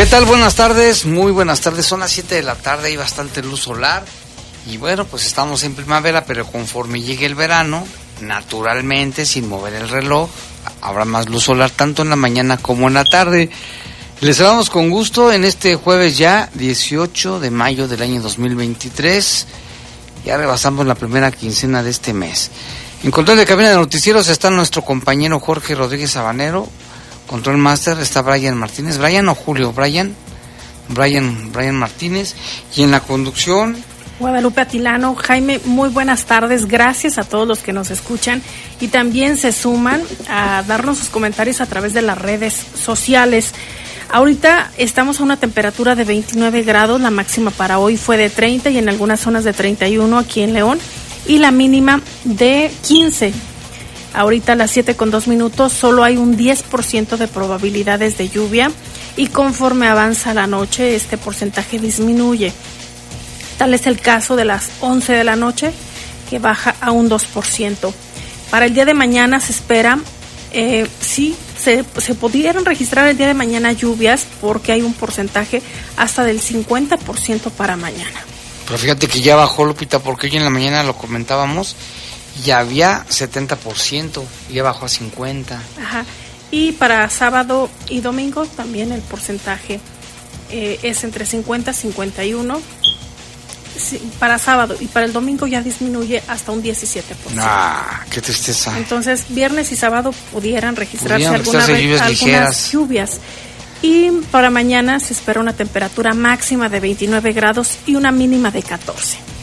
[0.00, 0.24] ¿Qué tal?
[0.24, 1.84] Buenas tardes, muy buenas tardes.
[1.84, 4.02] Son las 7 de la tarde, hay bastante luz solar.
[4.66, 7.86] Y bueno, pues estamos en primavera, pero conforme llegue el verano,
[8.22, 10.30] naturalmente, sin mover el reloj,
[10.80, 13.50] habrá más luz solar tanto en la mañana como en la tarde.
[14.22, 19.46] Les saludamos con gusto en este jueves ya, 18 de mayo del año 2023.
[20.24, 22.50] Ya rebasamos la primera quincena de este mes.
[23.04, 26.70] En control de cabina de noticieros está nuestro compañero Jorge Rodríguez Sabanero.
[27.30, 28.98] Control Master está Brian Martínez.
[28.98, 30.16] Brian o Julio, Brian.
[30.88, 32.34] Brian, Brian Martínez.
[32.74, 33.76] Y en la conducción.
[34.18, 36.66] Guadalupe Atilano, Jaime, muy buenas tardes.
[36.66, 38.42] Gracias a todos los que nos escuchan
[38.80, 43.52] y también se suman a darnos sus comentarios a través de las redes sociales.
[44.10, 48.70] Ahorita estamos a una temperatura de 29 grados, la máxima para hoy fue de 30
[48.70, 50.80] y en algunas zonas de 31 aquí en León
[51.28, 53.32] y la mínima de 15
[54.12, 58.70] Ahorita a las 7 con 2 minutos solo hay un 10% de probabilidades de lluvia
[59.16, 62.52] y conforme avanza la noche este porcentaje disminuye.
[63.58, 65.72] Tal es el caso de las 11 de la noche
[66.28, 67.92] que baja a un 2%.
[68.50, 69.98] Para el día de mañana se espera,
[70.52, 75.62] eh, sí, se, se pudieran registrar el día de mañana lluvias porque hay un porcentaje
[75.96, 78.20] hasta del 50% para mañana.
[78.66, 81.76] Pero fíjate que ya bajó Lupita porque hoy en la mañana lo comentábamos
[82.44, 85.44] ya había 70%, ya bajó a 50%.
[85.80, 86.04] Ajá.
[86.50, 89.80] Y para sábado y domingo también el porcentaje
[90.50, 92.60] eh, es entre 50 y 51.
[94.18, 97.02] para sábado y para el domingo ya disminuye hasta un 17%.
[97.38, 98.76] Ah, qué tristeza.
[98.76, 103.20] Entonces, viernes y sábado pudieran registrarse algunas lluvias, lluvias.
[103.82, 108.62] Y para mañana se espera una temperatura máxima de 29 grados y una mínima de
[108.62, 109.39] 14.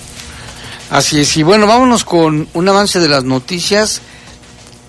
[0.90, 4.02] Así es, y bueno, vámonos con un avance de las noticias.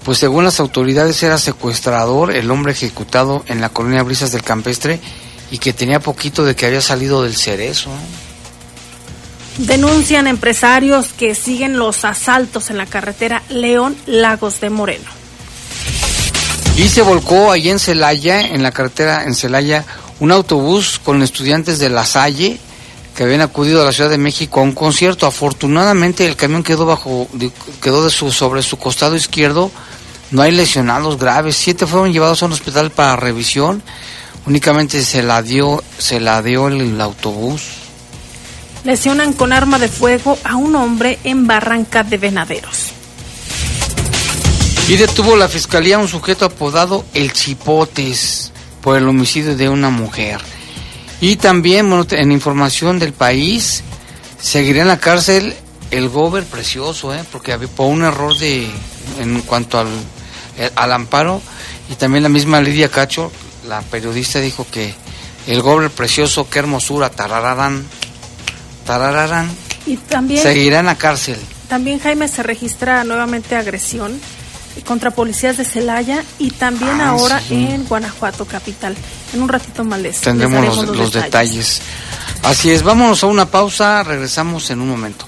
[0.05, 5.01] Pues según las autoridades era secuestrador el hombre ejecutado en la colonia Brisas del Campestre
[5.51, 7.91] y que tenía poquito de que había salido del cerezo.
[9.59, 15.11] Denuncian empresarios que siguen los asaltos en la carretera León Lagos de Moreno.
[16.77, 19.85] Y se volcó allí en Celaya, en la carretera en Celaya,
[20.21, 22.61] un autobús con estudiantes de La Salle
[23.19, 25.27] que habían acudido a la Ciudad de México a un concierto.
[25.27, 27.27] Afortunadamente el camión quedó bajo,
[27.83, 29.73] quedó de su, sobre su costado izquierdo.
[30.31, 31.57] No hay lesionados graves.
[31.57, 33.83] Siete fueron llevados a un hospital para revisión.
[34.47, 37.63] Únicamente se la dio, se la dio el, autobús.
[38.85, 42.93] Lesionan con arma de fuego a un hombre en Barranca de Venaderos.
[44.87, 49.91] Y detuvo la fiscalía a un sujeto apodado El Chipotes por el homicidio de una
[49.91, 50.41] mujer.
[51.21, 53.83] Y también, bueno, en información del país,
[54.41, 55.55] seguirá en la cárcel
[55.91, 57.25] el gober precioso, ¿eh?
[57.33, 58.69] porque había, por un error de
[59.19, 59.89] en cuanto al,
[60.59, 61.41] eh, al amparo,
[61.91, 63.33] y también la misma Lidia Cacho,
[63.67, 64.95] la periodista, dijo que
[65.47, 67.85] el gober precioso, qué hermosura, tarararán,
[68.85, 69.51] tarararán,
[69.87, 71.39] y también, seguirá en la cárcel.
[71.69, 74.21] También, Jaime, se registra nuevamente agresión
[74.85, 78.95] contra policías de Celaya y también ah, ahora en Guanajuato capital.
[79.35, 81.81] En un ratito más les tendremos los, detalles.
[82.43, 85.27] Así es, vámonos a una pausa, regresamos en un momento.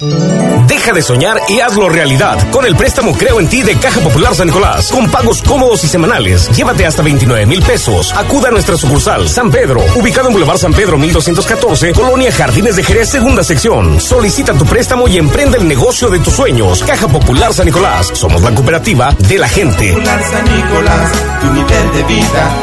[0.00, 4.34] Deja de soñar y hazlo realidad con el préstamo Creo en ti de Caja Popular
[4.34, 4.90] San Nicolás.
[4.92, 6.48] Con pagos cómodos y semanales.
[6.56, 8.12] Llévate hasta 29 mil pesos.
[8.14, 12.84] Acuda a nuestra sucursal San Pedro, ubicado en Boulevard San Pedro 1214, Colonia Jardines de
[12.84, 14.00] Jerez, segunda sección.
[14.00, 16.82] Solicita tu préstamo y emprende el negocio de tus sueños.
[16.84, 18.10] Caja Popular San Nicolás.
[18.14, 19.92] Somos la cooperativa de la gente.
[19.92, 22.56] Popular San Nicolás, tu nivel de vida.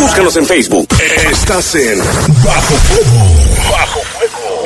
[0.00, 0.88] Búscanos en Facebook.
[1.30, 3.70] Estás en Bajo Fuego.
[3.70, 4.65] Bajo Fuego.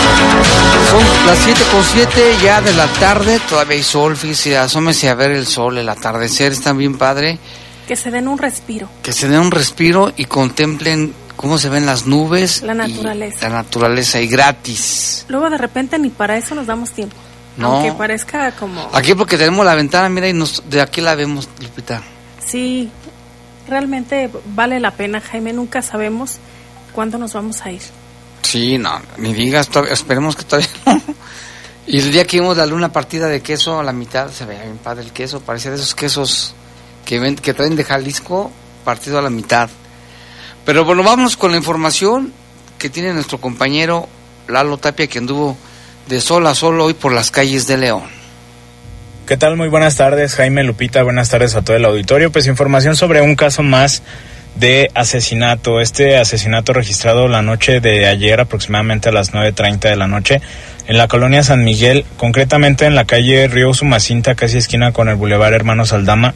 [0.89, 5.15] Son las 7 con 7 ya de la tarde, todavía hay sol, fíjese, asómese a
[5.15, 7.39] ver el sol, el atardecer, está bien padre.
[7.87, 8.89] Que se den un respiro.
[9.01, 12.61] Que se den un respiro y contemplen cómo se ven las nubes.
[12.61, 13.47] La naturaleza.
[13.47, 15.25] la naturaleza y gratis.
[15.29, 17.15] Luego de repente ni para eso nos damos tiempo.
[17.57, 17.73] No.
[17.73, 18.89] Aunque parezca como...
[18.93, 22.01] Aquí porque tenemos la ventana, mira, y nos, de aquí la vemos, Lupita.
[22.45, 22.89] Sí,
[23.67, 26.39] realmente vale la pena, Jaime, nunca sabemos
[26.93, 27.81] cuándo nos vamos a ir.
[28.41, 31.01] Sí, no, ni digas, esperemos que todavía no.
[31.87, 34.63] Y el día que vimos la luna partida de queso a la mitad, se veía
[34.63, 36.53] bien padre el queso, parecía de esos quesos
[37.05, 38.51] que, ven, que traen de Jalisco
[38.85, 39.69] partido a la mitad.
[40.65, 42.33] Pero bueno, vámonos con la información
[42.77, 44.07] que tiene nuestro compañero
[44.47, 45.57] Lalo Tapia, que anduvo
[46.07, 48.03] de sol a sol hoy por las calles de León.
[49.27, 49.55] ¿Qué tal?
[49.55, 51.03] Muy buenas tardes, Jaime Lupita.
[51.03, 52.31] Buenas tardes a todo el auditorio.
[52.31, 54.03] Pues información sobre un caso más
[54.55, 55.81] de asesinato.
[55.81, 60.41] Este asesinato registrado la noche de ayer, aproximadamente a las 9.30 de la noche,
[60.87, 65.15] en la colonia San Miguel, concretamente en la calle Río Sumacinta, casi esquina con el
[65.15, 66.33] Boulevard Hermanos Aldama.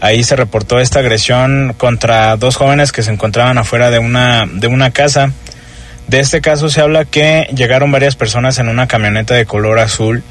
[0.00, 4.66] Ahí se reportó esta agresión contra dos jóvenes que se encontraban afuera de una, de
[4.66, 5.32] una casa.
[6.08, 10.22] De este caso se habla que llegaron varias personas en una camioneta de color azul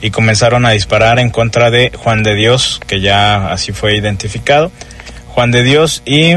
[0.00, 4.70] y comenzaron a disparar en contra de Juan de Dios, que ya así fue identificado.
[5.28, 6.36] Juan de Dios y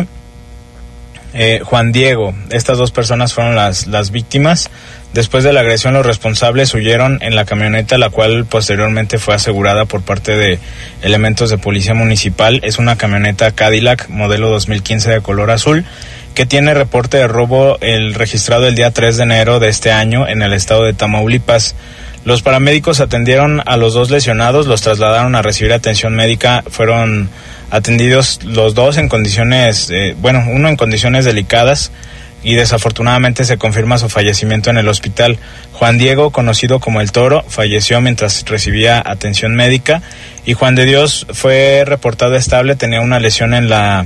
[1.34, 2.34] eh, Juan Diego.
[2.50, 4.70] Estas dos personas fueron las, las víctimas.
[5.14, 9.86] Después de la agresión, los responsables huyeron en la camioneta, la cual posteriormente fue asegurada
[9.86, 10.60] por parte de
[11.02, 12.60] elementos de policía municipal.
[12.64, 15.86] Es una camioneta Cadillac modelo 2015 de color azul
[16.36, 20.28] que tiene reporte de robo el registrado el día 3 de enero de este año
[20.28, 21.76] en el estado de Tamaulipas.
[22.26, 27.30] Los paramédicos atendieron a los dos lesionados, los trasladaron a recibir atención médica, fueron
[27.72, 31.92] atendidos los dos en condiciones, eh, bueno, uno en condiciones delicadas
[32.44, 35.38] y desafortunadamente se confirma su fallecimiento en el hospital.
[35.74, 40.02] Juan Diego, conocido como el Toro, falleció mientras recibía atención médica
[40.46, 44.06] y Juan de Dios fue reportado estable, tenía una lesión en la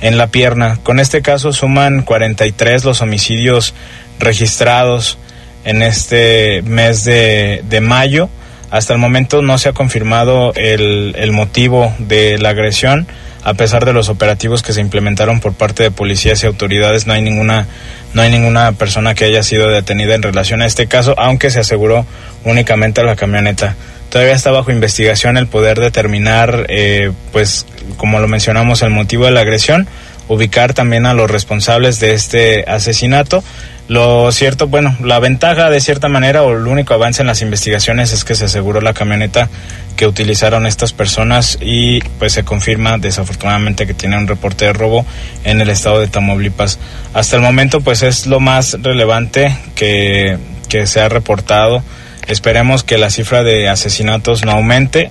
[0.00, 0.78] en la pierna.
[0.82, 3.74] Con este caso suman 43 los homicidios
[4.18, 5.18] registrados
[5.64, 8.28] en este mes de, de mayo.
[8.70, 13.06] Hasta el momento no se ha confirmado el, el motivo de la agresión
[13.42, 17.14] a pesar de los operativos que se implementaron por parte de policías y autoridades, no
[17.14, 17.66] hay ninguna,
[18.12, 21.60] no hay ninguna persona que haya sido detenida en relación a este caso, aunque se
[21.60, 22.04] aseguró
[22.44, 23.76] únicamente la camioneta.
[24.10, 27.64] Todavía está bajo investigación el poder determinar, eh, pues,
[27.96, 29.88] como lo mencionamos, el motivo de la agresión,
[30.30, 33.44] ubicar también a los responsables de este asesinato
[33.90, 38.12] lo cierto, bueno, la ventaja de cierta manera o el único avance en las investigaciones
[38.12, 39.50] es que se aseguró la camioneta
[39.96, 45.04] que utilizaron estas personas y pues se confirma desafortunadamente que tiene un reporte de robo
[45.42, 46.78] en el estado de Tamaulipas.
[47.14, 51.82] Hasta el momento pues es lo más relevante que, que se ha reportado.
[52.28, 55.10] Esperemos que la cifra de asesinatos no aumente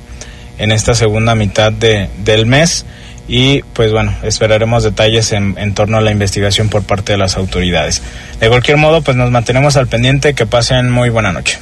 [0.57, 2.85] en esta segunda mitad de, del mes
[3.29, 7.37] y pues bueno, esperaremos detalles en, en, torno a la investigación por parte de las
[7.37, 8.01] autoridades.
[8.39, 11.59] De cualquier modo, pues nos mantenemos al pendiente, que pasen muy buena noche.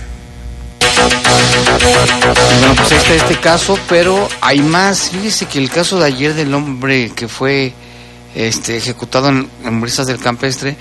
[2.59, 5.09] Bueno, pues este este caso, pero hay más.
[5.09, 7.73] Fíjese que el caso de ayer del hombre que fue
[8.33, 10.77] este, ejecutado en, en Brisas del Campestre,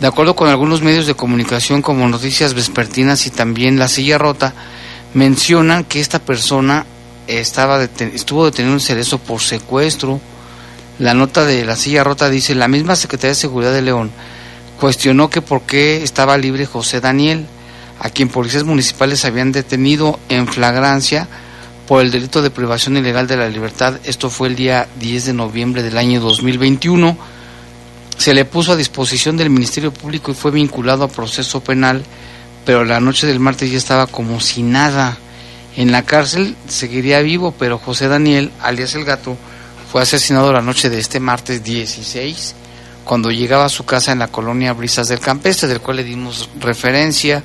[0.00, 4.52] de acuerdo con algunos medios de comunicación como Noticias Vespertinas y también La Silla Rota,
[5.14, 6.84] mencionan que esta persona
[7.26, 10.20] estaba deten estuvo detenido en Cerezo por secuestro.
[10.98, 14.10] La nota de la silla rota dice, la misma Secretaría de Seguridad de León
[14.80, 17.46] cuestionó que por qué estaba libre José Daniel,
[17.98, 21.28] a quien policías municipales habían detenido en flagrancia
[21.86, 23.98] por el delito de privación ilegal de la libertad.
[24.04, 27.16] Esto fue el día 10 de noviembre del año 2021.
[28.18, 32.02] Se le puso a disposición del Ministerio Público y fue vinculado a proceso penal,
[32.64, 35.18] pero la noche del martes ya estaba como si nada.
[35.76, 39.36] En la cárcel seguiría vivo, pero José Daniel, alias el gato,
[39.92, 42.54] fue asesinado la noche de este martes 16,
[43.04, 46.48] cuando llegaba a su casa en la colonia Brisas del Campestre, del cual le dimos
[46.58, 47.42] referencia.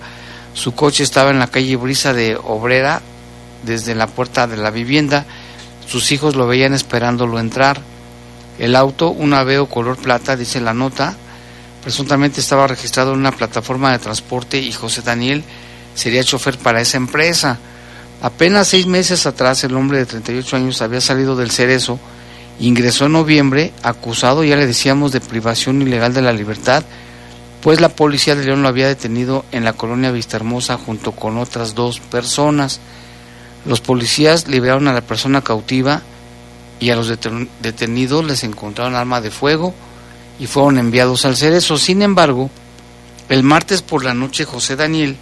[0.54, 3.02] Su coche estaba en la calle Brisa de Obrera,
[3.64, 5.26] desde la puerta de la vivienda.
[5.86, 7.82] Sus hijos lo veían esperándolo entrar.
[8.60, 11.16] El auto, un Aveo color plata, dice la nota,
[11.84, 15.44] presuntamente estaba registrado en una plataforma de transporte y José Daniel
[15.96, 17.60] sería chofer para esa empresa.
[18.22, 22.00] Apenas seis meses atrás el hombre de 38 años había salido del cerezo,
[22.60, 26.84] ingresó en noviembre, acusado, ya le decíamos, de privación ilegal de la libertad,
[27.62, 31.74] pues la policía de León lo había detenido en la colonia Vistahermosa junto con otras
[31.74, 32.80] dos personas.
[33.66, 36.02] Los policías liberaron a la persona cautiva
[36.80, 37.08] y a los
[37.62, 39.74] detenidos les encontraron arma de fuego
[40.40, 41.78] y fueron enviados al cerezo.
[41.78, 42.50] Sin embargo,
[43.30, 45.18] el martes por la noche José Daniel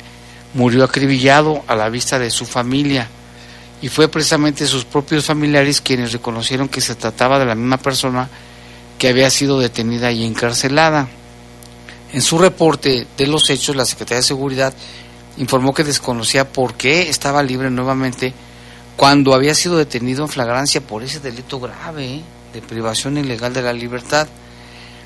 [0.54, 3.08] murió acribillado a la vista de su familia
[3.82, 8.30] y fue precisamente sus propios familiares quienes reconocieron que se trataba de la misma persona
[8.98, 11.08] que había sido detenida y encarcelada.
[12.12, 14.74] En su reporte de los hechos, la Secretaría de Seguridad
[15.38, 18.34] informó que desconocía por qué estaba libre nuevamente
[18.98, 22.22] cuando había sido detenido en flagrancia por ese delito grave ¿eh?
[22.54, 24.28] de privación ilegal de la libertad.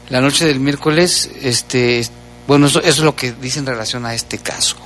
[0.10, 2.04] La noche del miércoles, este,
[2.48, 4.78] bueno, eso, eso es lo que dice en relación a este caso.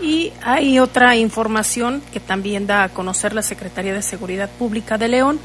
[0.00, 5.08] Y hay otra información que también da a conocer la Secretaría de Seguridad Pública de
[5.08, 5.40] León.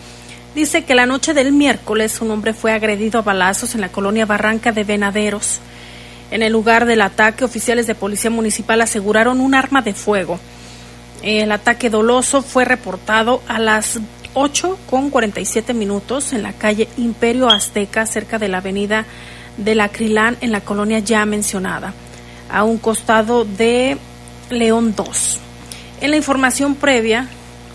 [0.56, 4.26] Dice que la noche del miércoles un hombre fue agredido a balazos en la colonia
[4.26, 5.60] Barranca de Venaderos.
[6.32, 10.40] En el lugar del ataque, oficiales de policía municipal aseguraron un arma de fuego.
[11.22, 14.00] El ataque doloso fue reportado a las
[14.34, 19.06] 8 con 47 minutos en la calle Imperio Azteca, cerca de la avenida
[19.58, 21.94] del Acrilán, en la colonia ya mencionada,
[22.50, 23.98] a un costado de
[24.50, 25.38] León 2.
[26.01, 27.27] En la información previa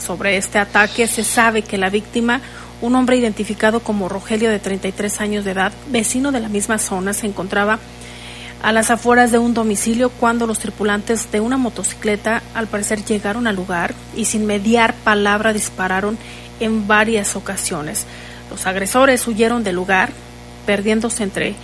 [0.04, 2.40] sobre este ataque se sabe que la víctima,
[2.80, 7.12] un hombre identificado como Rogelio de 33 años de edad, vecino de la misma zona,
[7.12, 7.78] se encontraba
[8.62, 13.46] a las afueras de un domicilio cuando los tripulantes de una motocicleta al parecer llegaron
[13.46, 16.18] al lugar y sin mediar palabra dispararon
[16.60, 18.06] en varias ocasiones.
[18.50, 20.10] Los agresores huyeron del lugar,
[20.66, 21.54] perdiéndose entre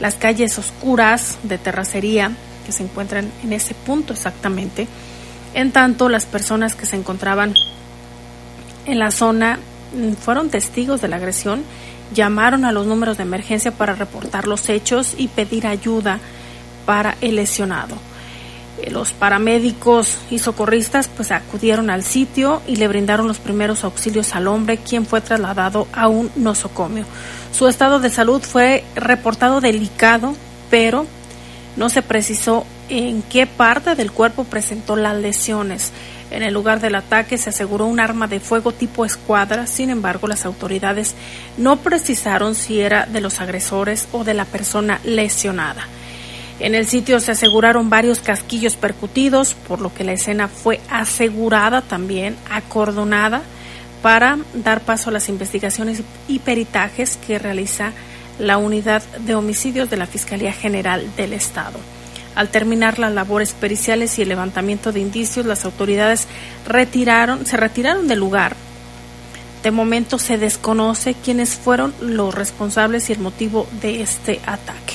[0.00, 2.32] las calles oscuras de terracería
[2.66, 4.88] que se encuentran en ese punto exactamente.
[5.54, 7.54] En tanto, las personas que se encontraban
[8.86, 9.60] en la zona
[9.94, 11.62] mm, fueron testigos de la agresión,
[12.12, 16.18] llamaron a los números de emergencia para reportar los hechos y pedir ayuda
[16.84, 17.96] para el lesionado.
[18.82, 24.34] Eh, los paramédicos y socorristas pues acudieron al sitio y le brindaron los primeros auxilios
[24.34, 27.04] al hombre, quien fue trasladado a un nosocomio.
[27.52, 30.34] Su estado de salud fue reportado delicado,
[30.70, 31.06] pero
[31.76, 35.92] no se precisó en qué parte del cuerpo presentó las lesiones.
[36.30, 40.26] En el lugar del ataque se aseguró un arma de fuego tipo escuadra, sin embargo
[40.26, 41.14] las autoridades
[41.56, 45.86] no precisaron si era de los agresores o de la persona lesionada.
[46.58, 51.82] En el sitio se aseguraron varios casquillos percutidos, por lo que la escena fue asegurada
[51.82, 53.42] también, acordonada,
[54.02, 57.92] para dar paso a las investigaciones y peritajes que realiza
[58.38, 61.78] la unidad de homicidios de la Fiscalía General del Estado.
[62.34, 66.26] Al terminar las labores periciales y el levantamiento de indicios, las autoridades
[66.66, 68.54] retiraron, se retiraron del lugar.
[69.62, 74.94] De momento se desconoce quiénes fueron los responsables y el motivo de este ataque.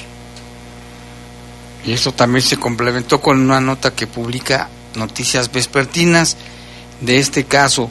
[1.83, 6.38] Y esto también se complementó con una nota que publica Noticias Vespertinas
[7.01, 7.89] de este caso.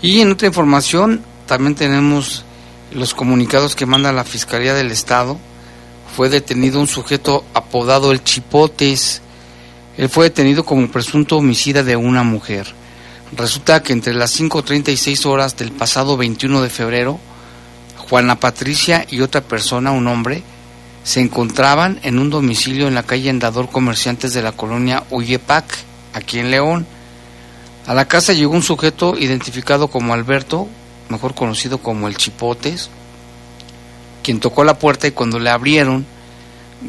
[0.00, 2.44] Y en otra información también tenemos
[2.96, 5.38] los comunicados que manda la Fiscalía del Estado
[6.16, 9.20] fue detenido un sujeto apodado El Chipotes.
[9.98, 12.74] Él fue detenido como presunto homicida de una mujer.
[13.36, 17.20] Resulta que entre las 5.36 horas del pasado 21 de febrero,
[18.08, 20.42] Juana Patricia y otra persona, un hombre,
[21.04, 25.66] se encontraban en un domicilio en la calle Andador Comerciantes de la colonia Uyepac,
[26.14, 26.86] aquí en León.
[27.86, 30.66] A la casa llegó un sujeto identificado como Alberto,
[31.08, 32.90] mejor conocido como el Chipotes,
[34.22, 36.06] quien tocó la puerta y cuando le abrieron,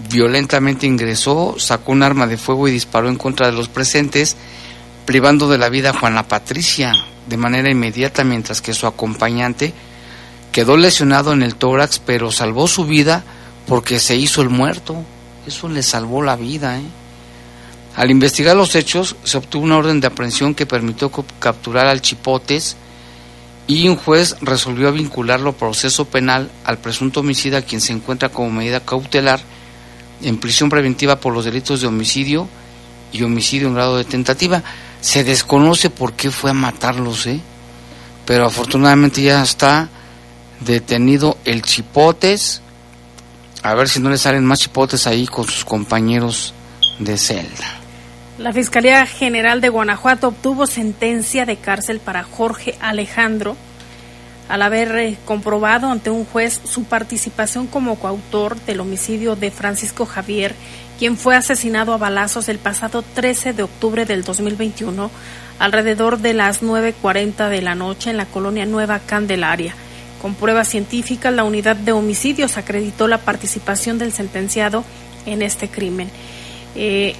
[0.09, 4.35] violentamente ingresó, sacó un arma de fuego y disparó en contra de los presentes,
[5.05, 6.93] privando de la vida a Juana Patricia
[7.27, 9.73] de manera inmediata, mientras que su acompañante
[10.51, 13.23] quedó lesionado en el tórax, pero salvó su vida
[13.67, 15.03] porque se hizo el muerto.
[15.45, 16.79] Eso le salvó la vida.
[16.79, 16.85] ¿eh?
[17.95, 22.77] Al investigar los hechos, se obtuvo una orden de aprehensión que permitió capturar al Chipotes,
[23.67, 28.49] y un juez resolvió vincularlo a proceso penal al presunto homicida quien se encuentra como
[28.49, 29.41] medida cautelar
[30.21, 32.47] en prisión preventiva por los delitos de homicidio
[33.11, 34.63] y homicidio en grado de tentativa.
[35.01, 37.39] Se desconoce por qué fue a matarlos, ¿eh?
[38.25, 39.89] pero afortunadamente ya está
[40.61, 42.61] detenido el Chipotes.
[43.63, 46.53] A ver si no le salen más chipotes ahí con sus compañeros
[46.99, 47.76] de celda.
[48.37, 53.57] La Fiscalía General de Guanajuato obtuvo sentencia de cárcel para Jorge Alejandro
[54.47, 60.05] al haber eh, comprobado ante un juez su participación como coautor del homicidio de Francisco
[60.05, 60.53] Javier,
[60.99, 65.09] quien fue asesinado a balazos el pasado 13 de octubre del 2021
[65.57, 69.73] alrededor de las 9.40 de la noche en la colonia Nueva Candelaria.
[70.21, 74.83] Con pruebas científicas, la unidad de homicidios acreditó la participación del sentenciado
[75.25, 76.09] en este crimen.
[76.75, 77.15] Eh,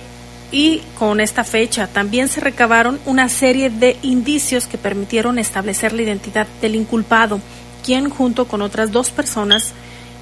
[0.52, 6.04] y con esta fecha también se recabaron una serie de indicios que permitieron establecer la
[6.04, 7.42] identidad del inculpado,
[7.84, 9.74] quien junto con otras dos personas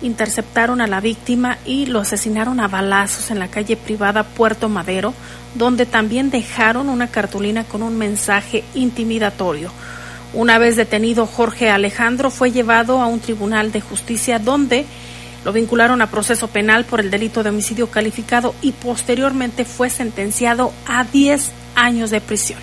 [0.02, 5.14] interceptaron a la víctima y lo asesinaron a balazos en la calle privada Puerto Madero,
[5.54, 9.72] donde también dejaron una cartulina con un mensaje intimidatorio.
[10.34, 14.86] Una vez detenido, Jorge Alejandro fue llevado a un tribunal de justicia donde
[15.46, 20.74] lo vincularon a proceso penal por el delito de homicidio calificado y posteriormente fue sentenciado
[20.88, 22.60] a 10 años de prisión.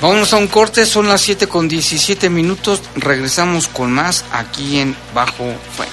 [0.00, 2.82] Vamos a un corte, son las 7 con 17 minutos.
[2.94, 5.92] Regresamos con más aquí en Bajo Fuego.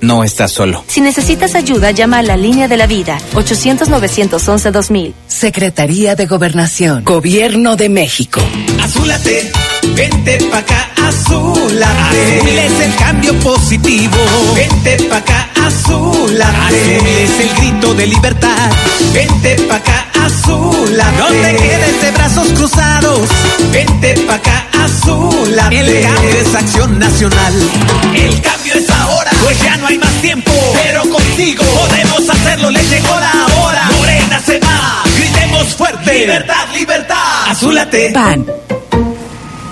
[0.00, 0.84] No estás solo.
[0.86, 5.12] Si necesitas ayuda, llama a la línea de la vida 800-911-2000.
[5.26, 7.04] Secretaría de Gobernación.
[7.04, 8.40] Gobierno de México.
[8.82, 9.52] Azúlate,
[9.94, 12.38] Vente pa' acá, azulate.
[12.38, 14.16] Azul es el cambio positivo.
[14.54, 16.96] Vente pa' acá, azulate.
[16.96, 18.70] Azul es el grito de libertad.
[19.12, 21.18] Vente pa' acá, azulate.
[21.18, 23.28] No te quedes de brazos cruzados.
[23.72, 25.80] Vente pa' acá, azulate.
[25.80, 27.54] El cambio es acción nacional.
[28.14, 29.30] El cambio es ahora.
[29.42, 30.52] Pues ya no hay más tiempo.
[30.82, 32.70] Pero contigo podemos hacerlo.
[32.70, 33.90] Le llegó la hora.
[33.98, 35.02] Morena se va.
[35.16, 36.14] Gritemos fuerte.
[36.20, 37.48] Libertad, libertad.
[37.48, 38.10] Azúlate.
[38.10, 38.46] PAN.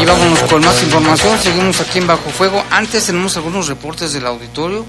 [0.00, 1.38] Y vámonos con más información.
[1.38, 2.64] Seguimos aquí en Bajo Fuego.
[2.70, 4.84] Antes tenemos algunos reportes del auditorio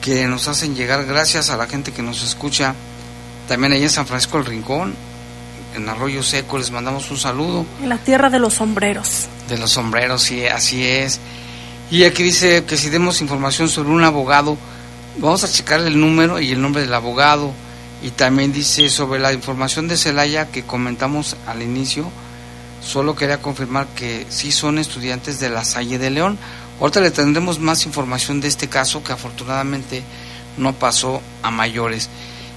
[0.00, 2.74] que nos hacen llegar gracias a la gente que nos escucha.
[3.48, 4.94] También ahí en San Francisco del Rincón,
[5.74, 7.64] en Arroyo Seco, les mandamos un saludo.
[7.82, 9.28] En la tierra de los sombreros.
[9.48, 11.20] De los sombreros, sí, así es.
[11.90, 14.56] Y aquí dice que si demos información sobre un abogado,
[15.18, 17.52] vamos a checar el número y el nombre del abogado.
[18.02, 22.10] Y también dice sobre la información de Celaya que comentamos al inicio,
[22.82, 26.36] solo quería confirmar que sí son estudiantes de la Salle de León.
[26.80, 30.02] Ahorita le tendremos más información de este caso que afortunadamente
[30.56, 32.08] no pasó a mayores.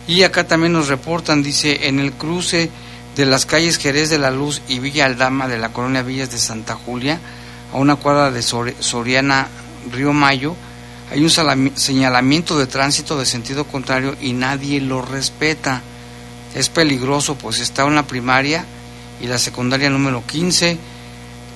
[0.07, 2.71] Y acá también nos reportan, dice, en el cruce
[3.15, 6.37] de las calles Jerez de la Luz y Villa Aldama de la colonia Villas de
[6.39, 7.19] Santa Julia,
[7.71, 9.47] a una cuadra de Sor- Soriana
[9.91, 10.55] Río Mayo,
[11.11, 15.81] hay un señalamiento de tránsito de sentido contrario y nadie lo respeta.
[16.55, 18.65] Es peligroso, pues está en la primaria
[19.21, 20.77] y la secundaria número 15.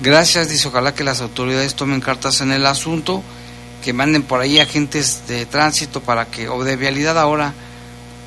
[0.02, 3.22] Gracias, dice, ojalá que las autoridades tomen cartas en el asunto,
[3.84, 7.52] que manden por ahí agentes de tránsito para que, o de vialidad ahora,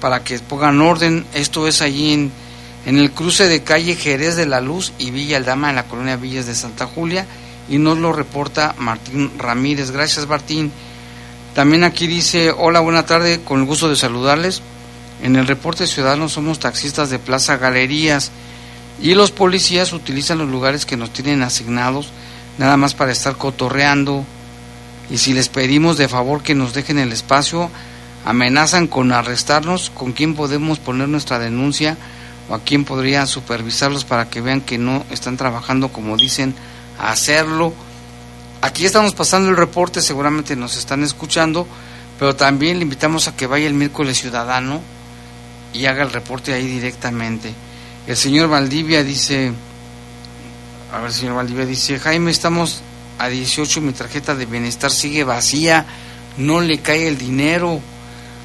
[0.02, 1.26] para que pongan orden.
[1.34, 2.32] Esto es allí en,
[2.86, 6.18] en el cruce de calle Jerez de la Luz y Villa Aldama en la colonia
[6.18, 7.26] Villas de Santa Julia
[7.70, 9.92] y nos lo reporta Martín Ramírez.
[9.92, 10.72] Gracias, Martín.
[11.56, 14.62] También aquí dice, hola, buena tarde, con el gusto de saludarles.
[15.22, 18.32] En el reporte ciudadano somos taxistas de Plaza Galerías
[19.02, 22.10] y los policías utilizan los lugares que nos tienen asignados
[22.58, 24.26] nada más para estar cotorreando
[25.10, 27.70] y si les pedimos de favor que nos dejen el espacio,
[28.26, 31.98] amenazan con arrestarnos, con quién podemos poner nuestra denuncia
[32.50, 36.56] o a quién podría supervisarlos para que vean que no están trabajando como dicen
[37.00, 37.74] hacerlo.
[38.64, 41.68] Aquí estamos pasando el reporte, seguramente nos están escuchando,
[42.18, 44.80] pero también le invitamos a que vaya el miércoles ciudadano
[45.74, 47.54] y haga el reporte ahí directamente.
[48.08, 49.52] El señor Valdivia dice,
[50.94, 52.80] a ver, señor Valdivia dice, Jaime, estamos
[53.20, 55.86] a 18 y mi tarjeta de bienestar sigue vacía,
[56.38, 57.82] no le cae el dinero.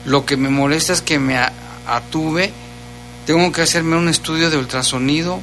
[0.04, 1.38] Lo que me molesta es que me
[1.86, 2.52] atuve,
[3.24, 5.40] tengo que hacerme un estudio de ultrasonido,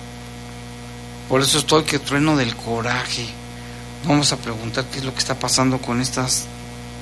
[1.29, 3.44] por eso estoy que trueno del coraje.
[4.07, 6.45] Vamos a preguntar qué es lo que está pasando con estas,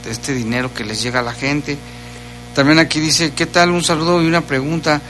[0.09, 1.77] este dinero que les llega a la gente.
[2.55, 3.71] También aquí dice, ¿qué tal?
[3.71, 5.01] Un saludo y una pregunta.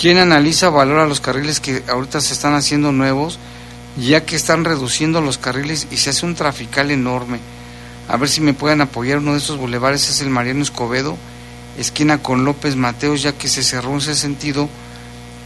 [0.00, 3.40] ¿Quién analiza, valora los carriles que ahorita se están haciendo nuevos,
[3.96, 7.40] ya que están reduciendo los carriles y se hace un trafical enorme?
[8.08, 9.18] A ver si me pueden apoyar.
[9.18, 11.16] Uno de estos bulevares es el Mariano Escobedo,
[11.76, 14.68] esquina con López Mateos, ya que se cerró ese sentido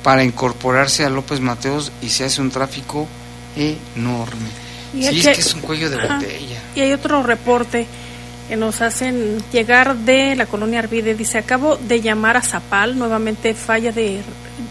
[0.02, 3.08] para incorporarse a López Mateos y se hace un tráfico
[3.56, 4.69] enorme.
[4.94, 6.16] Y sí, es que es un cuello de Ajá.
[6.16, 6.59] botella.
[6.74, 7.87] Y hay otro reporte
[8.48, 11.14] que nos hacen llegar de la colonia Arvide.
[11.14, 14.22] Dice, acabo de llamar a Zapal, nuevamente falla, de,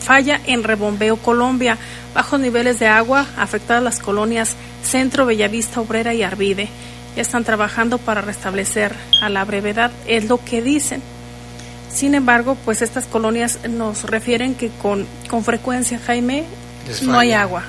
[0.02, 1.78] falla en Rebombeo, Colombia.
[2.14, 6.68] Bajos niveles de agua afectadas las colonias Centro, Bellavista, Obrera y Arvide.
[7.16, 11.02] Ya están trabajando para restablecer a la brevedad, es lo que dicen.
[11.90, 16.44] Sin embargo, pues estas colonias nos refieren que con, con frecuencia, Jaime,
[17.04, 17.64] no hay agua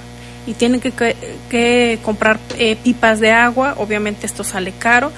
[0.46, 1.16] y tienen que, que-
[1.50, 5.12] que comprar eh, pipas de agua, obviamente esto sale caro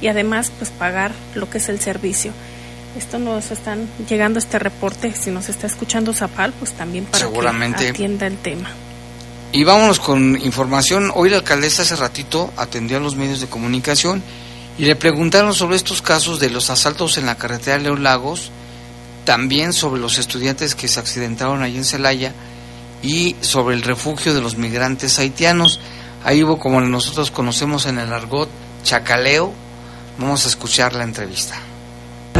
[0.00, 2.32] y además pues pagar lo que es el servicio.
[2.98, 7.84] Esto nos están llegando este reporte, si nos está escuchando Zapal, pues también para Seguramente.
[7.84, 8.68] que atienda el tema.
[9.52, 11.10] Y vámonos con información.
[11.14, 14.22] Hoy la alcaldesa hace ratito atendió a los medios de comunicación
[14.78, 18.50] y le preguntaron sobre estos casos de los asaltos en la carretera León Lagos,
[19.24, 22.32] también sobre los estudiantes que se accidentaron allí en Celaya
[23.02, 25.80] y sobre el refugio de los migrantes haitianos.
[26.24, 28.48] Ahí hubo, como nosotros conocemos en el argot,
[28.84, 29.52] chacaleo.
[30.18, 31.56] Vamos a escuchar la entrevista.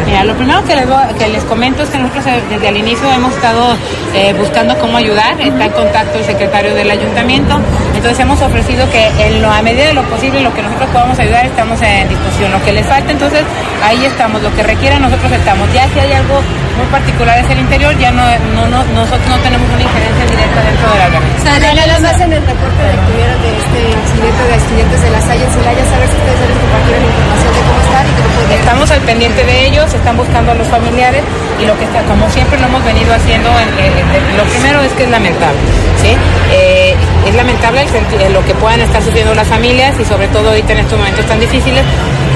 [0.06, 0.86] Mira, lo primero que les,
[1.18, 3.76] que les comento es que nosotros eh, desde el inicio hemos estado
[4.14, 5.38] eh, buscando cómo ayudar.
[5.40, 7.58] Está en contacto el secretario del ayuntamiento.
[7.94, 11.18] Entonces hemos ofrecido que en lo, a medida de lo posible, lo que nosotros podamos
[11.18, 12.52] ayudar, estamos en disposición.
[12.52, 13.42] Lo que les falta, entonces
[13.82, 14.42] ahí estamos.
[14.42, 15.72] Lo que requieran, nosotros estamos.
[15.72, 16.40] Ya si hay algo
[16.76, 20.60] muy particular es el interior, ya no, no, no- nosotros no tenemos una injerencia directa
[20.62, 21.30] dentro del albergue.
[21.44, 25.44] Nada más en el reporte de que de este incidente de estudiantes de la Salle
[25.44, 29.00] en Celaya, saber si ustedes les compartieron información de cómo están y cómo Estamos al
[29.00, 31.22] pendiente de ellos, están buscando a los familiares
[31.60, 34.80] y lo que está, como siempre lo hemos venido haciendo, en- en- en- lo primero
[34.82, 35.58] es que es lamentable,
[36.02, 36.16] ¿sí?
[36.52, 36.94] Eh,
[37.26, 37.88] es lamentable el
[38.20, 41.24] eh, lo que puedan estar sufriendo las familias y sobre todo ahorita en estos momentos
[41.26, 41.82] tan difíciles.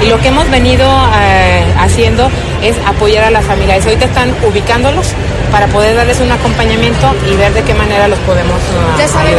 [0.03, 0.85] Y lo que hemos venido
[1.19, 2.29] eh, haciendo
[2.61, 3.83] es apoyar a las familias.
[3.85, 5.07] Ahorita están ubicándolos
[5.51, 9.35] para poder darles un acompañamiento y ver de qué manera los podemos uh, Ya saben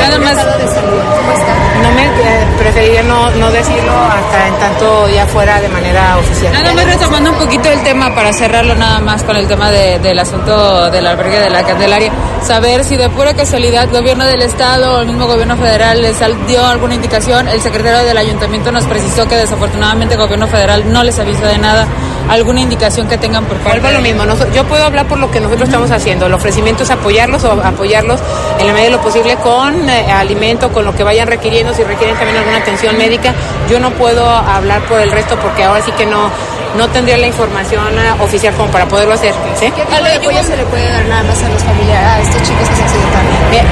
[0.59, 1.55] de salud, cómo está.
[1.83, 6.53] No me eh, preferiría no, no decirlo hasta en tanto ya fuera de manera oficial.
[6.53, 9.99] Nada más retomando un poquito el tema para cerrarlo nada más con el tema de-
[10.01, 12.11] del asunto del albergue de la Candelaria,
[12.43, 16.65] saber si de pura casualidad gobierno del estado o el mismo gobierno federal les dio
[16.67, 21.19] alguna indicación, el secretario del ayuntamiento nos precisó que desafortunadamente el gobierno federal no les
[21.19, 21.87] avisó de nada,
[22.29, 25.31] alguna indicación que tengan por parte Vuelvo a lo mismo, yo puedo hablar por lo
[25.31, 26.27] que nosotros estamos haciendo.
[26.27, 28.21] El ofrecimiento es apoyarlos o apoyarlos
[28.59, 31.83] en la medida de lo posible con eh, alimento, con lo que vayan requiriendo, si
[31.85, 33.35] requieren también alguna atención médica.
[33.71, 36.31] Yo no puedo hablar por el resto porque ahora sí que no,
[36.77, 39.33] no tendría la información eh, oficial como para poderlo hacer.
[39.59, 39.67] ¿sí?
[39.71, 42.43] ¿Qué tipo de apoyo se le puede dar nada más a los familiares, a estos
[42.43, 43.51] chicos que se accidentaron?
[43.51, 43.65] Bien,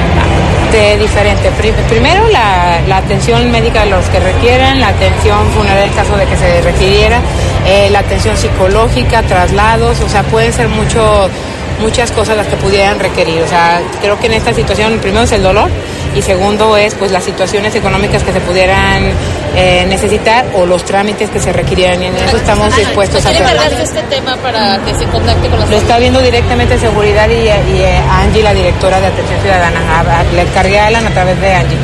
[0.71, 1.51] de diferente.
[1.51, 6.17] Pri- primero la, la atención médica de los que requieran, la atención funeraria en caso
[6.17, 7.19] de que se requiriera,
[7.65, 11.29] eh, la atención psicológica, traslados, o sea, pueden ser mucho,
[11.79, 13.41] muchas cosas las que pudieran requerir.
[13.43, 15.69] O sea, creo que en esta situación primero es el dolor
[16.15, 19.03] y segundo es pues las situaciones económicas que se pudieran
[19.55, 23.45] eh, necesitar o los trámites que se requirieran y en eso estamos dispuestos a ¿Quiere
[23.45, 23.73] hacer.
[23.81, 27.99] este tema para que se contacte con Lo está viendo directamente seguridad y, y eh,
[28.09, 29.79] Angie, la directora de atención ciudadana.
[29.99, 31.77] A- a- Le encargué a Alan a través de Angie.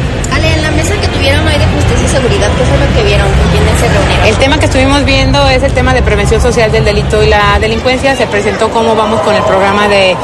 [1.24, 3.26] Tuvieron hoy de justicia y seguridad, ¿qué fue lo que vieron?
[3.26, 4.28] ¿Con quiénes se reunieron?
[4.28, 7.58] El tema que estuvimos viendo es el tema de prevención social del delito y la
[7.62, 8.14] delincuencia.
[8.18, 10.18] Se presentó cómo vamos con el programa de,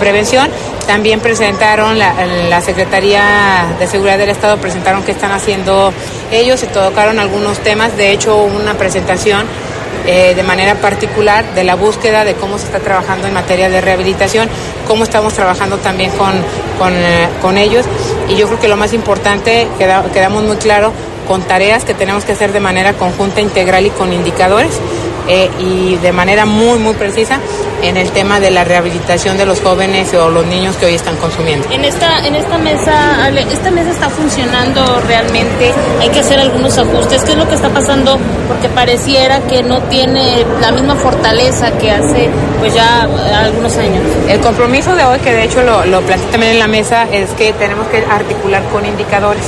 [0.00, 0.50] prevención.
[0.88, 5.92] También presentaron la, Secretaría de Seguridad del Estado, presentaron qué están haciendo
[6.32, 7.96] ellos, se tocaron algunos temas.
[7.96, 9.46] De hecho, una presentación
[10.04, 13.80] eh, de manera particular de la búsqueda de cómo se está trabajando en materia de
[13.80, 14.48] rehabilitación,
[14.88, 16.32] cómo estamos trabajando también con,
[16.80, 17.84] con, eh, con ellos.
[18.28, 20.92] Y yo creo que lo más importante, queda- quedamos muy claro,
[21.28, 24.72] con tareas que tenemos que hacer de manera conjunta, integral y con indicadores.
[25.32, 27.38] Eh, y de manera muy, muy precisa
[27.82, 31.16] en el tema de la rehabilitación de los jóvenes o los niños que hoy están
[31.18, 31.68] consumiendo.
[31.70, 36.76] En esta, en esta mesa, Ale, esta mesa está funcionando realmente, hay que hacer algunos
[36.78, 37.22] ajustes.
[37.22, 38.18] ¿Qué es lo que está pasando?
[38.48, 44.02] Porque pareciera que no tiene la misma fortaleza que hace pues ya eh, algunos años.
[44.28, 47.30] El compromiso de hoy, que de hecho lo, lo planteé también en la mesa, es
[47.34, 49.44] que tenemos que articular con indicadores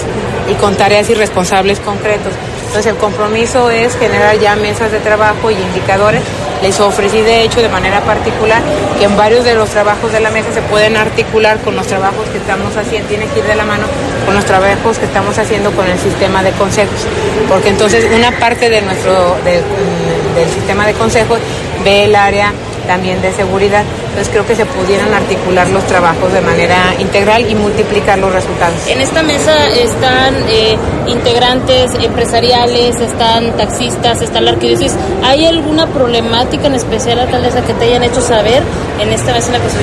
[0.49, 2.33] y con tareas y responsables concretos.
[2.73, 6.23] Entonces el compromiso es generar ya mesas de trabajo y indicadores.
[6.63, 8.63] Les ofrecí de hecho de manera particular
[8.99, 12.27] que en varios de los trabajos de la mesa se pueden articular con los trabajos
[12.31, 13.85] que estamos haciendo, tiene que ir de la mano
[14.25, 17.07] con los trabajos que estamos haciendo con el sistema de consejos.
[17.47, 21.41] Porque entonces una parte de nuestro, mm, del sistema de consejos
[21.85, 22.55] ve el área
[22.87, 23.85] también de seguridad.
[24.09, 28.75] Entonces creo que se pudieran articular los trabajos de manera integral y multiplicar los resultados.
[28.87, 34.97] En esta mesa están eh, integrantes empresariales, están taxistas, están la arquidiócesis.
[35.23, 38.63] ¿Hay alguna problemática en especial, alcaldesa, que te hayan hecho saber
[39.01, 39.83] en esta mesa en la que se?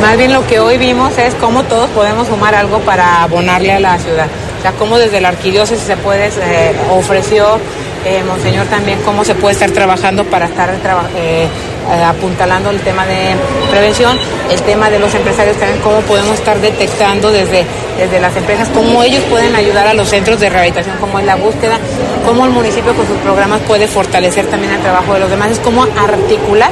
[0.00, 3.80] Más bien lo que hoy vimos es cómo todos podemos sumar algo para abonarle a
[3.80, 4.26] la ciudad.
[4.58, 7.58] O sea, cómo desde la arquidiócesis se puede, eh, ofreció
[8.04, 10.70] eh, Monseñor también cómo se puede estar trabajando para estar
[11.16, 13.34] eh, eh, apuntalando el tema de
[13.70, 14.16] prevención,
[14.50, 17.64] el tema de los empresarios también, cómo podemos estar detectando desde,
[17.98, 21.36] desde las empresas, cómo ellos pueden ayudar a los centros de rehabilitación, cómo es la
[21.36, 21.78] búsqueda,
[22.26, 25.58] cómo el municipio con sus programas puede fortalecer también el trabajo de los demás, es
[25.58, 26.70] cómo articular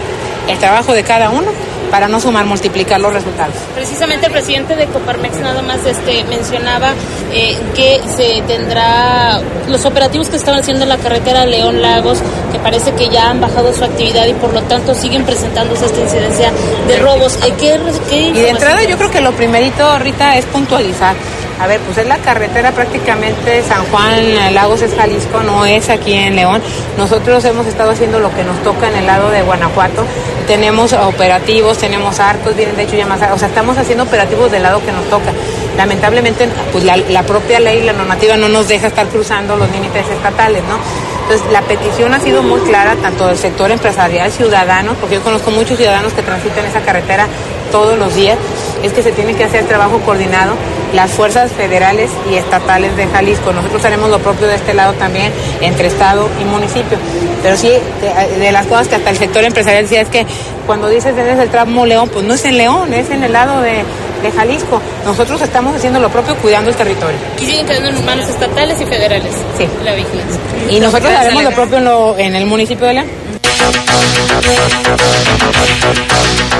[0.48, 1.48] el trabajo de cada uno
[1.90, 3.54] para no sumar, multiplicar los resultados.
[3.74, 6.92] Precisamente el presidente de Coparmex nada más este mencionaba
[7.32, 12.18] eh, que se tendrá los operativos que están haciendo en la carretera León Lagos,
[12.52, 16.00] que parece que ya han bajado su actividad y por lo tanto siguen presentándose esta
[16.00, 16.52] incidencia
[16.86, 17.36] de robos.
[17.44, 21.16] Eh, ¿qué, qué Y de entrada yo creo que lo primerito, Rita, es puntualizar.
[21.60, 25.88] A ver, pues es la carretera prácticamente San Juan, eh, Lagos es Jalisco, no es
[25.90, 26.62] aquí en León.
[26.96, 30.04] Nosotros hemos estado haciendo lo que nos toca en el lado de Guanajuato.
[30.46, 34.62] Tenemos operativos, tenemos arcos, vienen de hecho ya más, o sea, estamos haciendo operativos del
[34.62, 35.32] lado que nos toca.
[35.76, 40.62] Lamentablemente, pues la, propia ley, la normativa no nos deja estar cruzando los límites estatales,
[40.64, 40.78] ¿no?
[41.22, 45.50] Entonces, la petición ha sido muy clara, tanto del sector empresarial, ciudadano, porque yo conozco
[45.50, 47.26] muchos ciudadanos que transitan esa carretera
[47.70, 48.36] todos los días,
[48.82, 50.52] es que se tiene que hacer trabajo coordinado
[50.94, 53.52] las fuerzas federales y estatales de Jalisco.
[53.52, 56.96] Nosotros haremos lo propio de este lado también, entre Estado y municipio.
[57.42, 60.24] Pero sí, de, de las cosas que hasta el sector empresarial decía es que
[60.66, 63.60] cuando dices es el tramo León, pues no es en León, es en el lado
[63.60, 63.84] de,
[64.22, 64.80] de Jalisco.
[65.04, 67.16] Nosotros estamos haciendo lo propio cuidando el territorio.
[67.40, 69.32] Y siguen quedando en manos estatales y federales.
[69.58, 69.66] Sí.
[69.84, 70.40] La vigilancia.
[70.70, 73.06] Y nosotros haremos lo propio en, lo- en el municipio de León.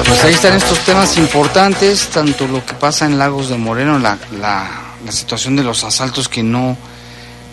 [0.07, 4.19] Pues ahí están estos temas importantes, tanto lo que pasa en Lagos de Moreno, la,
[4.41, 6.77] la, situación de los asaltos que no,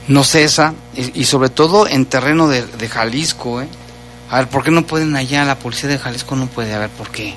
[0.07, 3.61] no cesa, y, y sobre todo en terreno de, de Jalisco.
[3.61, 3.67] ¿eh?
[4.29, 5.45] A ver, ¿por qué no pueden allá?
[5.45, 7.35] La policía de Jalisco no puede, a ver, ¿por qué?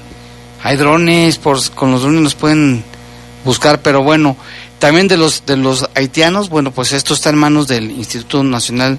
[0.62, 2.82] Hay drones, por, con los drones nos pueden
[3.44, 4.36] buscar, pero bueno,
[4.78, 8.98] también de los, de los haitianos, bueno, pues esto está en manos del Instituto Nacional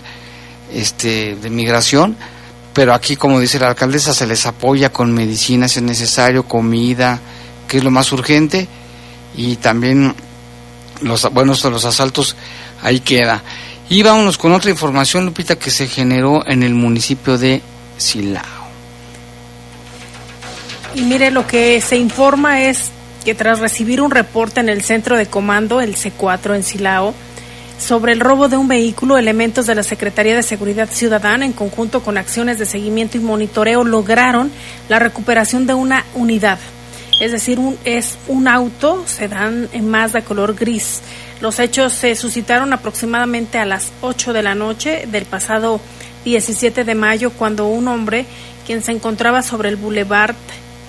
[0.73, 2.17] este, de Migración,
[2.79, 7.19] pero aquí, como dice la alcaldesa, se les apoya con medicinas si es necesario, comida,
[7.67, 8.69] que es lo más urgente,
[9.35, 10.15] y también
[11.01, 12.37] los, bueno, esto de los asaltos,
[12.81, 13.43] ahí queda.
[13.89, 17.61] Y vámonos con otra información, Lupita, que se generó en el municipio de
[17.97, 18.45] Silao.
[20.95, 22.91] Y mire, lo que se informa es
[23.25, 27.13] que tras recibir un reporte en el centro de comando, el C4 en Silao,
[27.79, 32.03] sobre el robo de un vehículo, elementos de la Secretaría de Seguridad Ciudadana, en conjunto
[32.03, 34.51] con acciones de seguimiento y monitoreo, lograron
[34.89, 36.59] la recuperación de una unidad.
[37.21, 41.01] Es decir, un, es un auto sedán en Mazda color gris.
[41.41, 45.79] Los hechos se suscitaron aproximadamente a las 8 de la noche del pasado
[46.25, 48.25] 17 de mayo, cuando un hombre,
[48.65, 50.35] quien se encontraba sobre el boulevard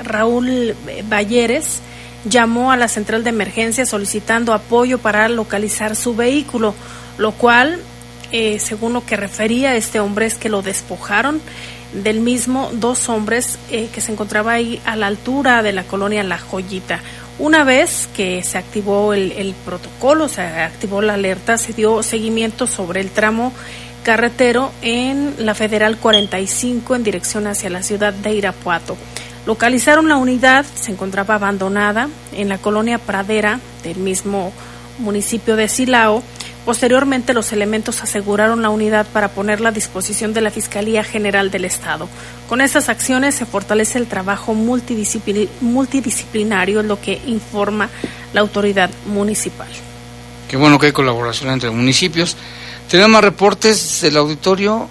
[0.03, 0.75] Raúl
[1.09, 1.81] Balleres,
[2.25, 6.75] llamó a la central de emergencia solicitando apoyo para localizar su vehículo,
[7.19, 7.81] lo cual,
[8.33, 11.41] eh, según lo que refería este hombre, es que lo despojaron
[11.93, 16.23] del mismo dos hombres eh, que se encontraba ahí a la altura de la colonia
[16.23, 17.01] La Joyita.
[17.39, 22.67] Una vez que se activó el, el protocolo, se activó la alerta, se dio seguimiento
[22.67, 23.53] sobre el tramo
[24.03, 28.97] carretero en la Federal 45 en dirección hacia la ciudad de Irapuato.
[29.47, 34.53] Localizaron la unidad, se encontraba abandonada en la colonia Pradera del mismo
[34.99, 36.23] municipio de Silao.
[36.67, 41.65] Posteriormente, los elementos aseguraron la unidad para ponerla a disposición de la Fiscalía General del
[41.65, 42.07] Estado.
[42.51, 47.89] Con estas acciones se fortalece el trabajo multidiscipli- multidisciplinario, lo que informa
[48.35, 49.69] la autoridad municipal.
[50.49, 52.37] Qué bueno que hay colaboración entre municipios.
[52.91, 54.89] Tenemos más reportes del auditorio.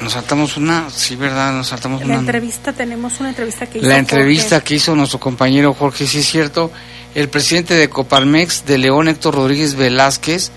[0.00, 1.52] Nos saltamos una, sí, ¿verdad?
[1.52, 2.14] Nos saltamos La una.
[2.16, 4.00] entrevista, tenemos una entrevista que hizo La Jorge.
[4.00, 6.70] entrevista que hizo nuestro compañero Jorge, sí es cierto,
[7.14, 10.50] el presidente de Coparmex de León, Héctor Rodríguez Velázquez,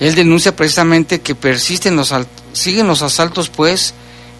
[0.00, 2.14] él denuncia precisamente que persisten los
[2.52, 3.94] siguen los asaltos pues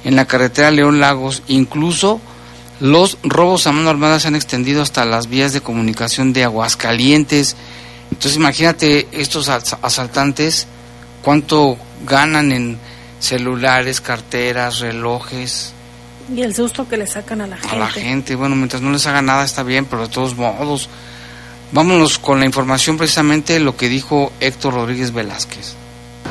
[0.05, 2.21] en la carretera León Lagos, incluso
[2.81, 7.55] los robos a mano armada se han extendido hasta las vías de comunicación de Aguascalientes.
[8.11, 10.67] Entonces imagínate estos as- asaltantes
[11.23, 12.79] cuánto ganan en
[13.21, 15.73] celulares, carteras, relojes
[16.35, 17.75] Y el susto que le sacan a la gente.
[17.75, 18.35] a la gente.
[18.35, 20.89] Bueno, mientras no les haga nada está bien, pero de todos modos.
[21.73, 25.75] Vámonos con la información precisamente lo que dijo Héctor Rodríguez Velázquez.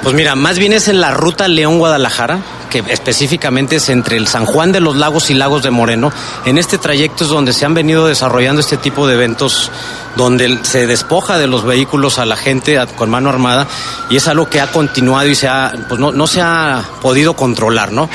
[0.02, 4.45] Pues mira, más bien es en la ruta León-Guadalajara, que específicamente es entre el San
[4.45, 6.12] Juan de los Lagos y Lagos de Moreno.
[6.45, 9.71] En este trayecto es donde se han venido desarrollando este tipo de eventos
[10.17, 13.67] donde se despoja de los vehículos a la gente con mano armada
[14.10, 17.36] y es algo que ha continuado y se ha, pues no, no se ha podido
[17.36, 18.10] controlar, ¿no?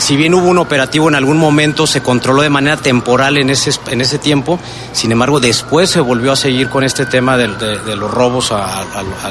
[0.00, 3.70] Si bien hubo un operativo en algún momento, se controló de manera temporal en ese,
[3.88, 4.58] en ese tiempo,
[4.92, 7.48] sin embargo después se volvió a seguir con este tema de,
[7.96, 8.84] los robos a-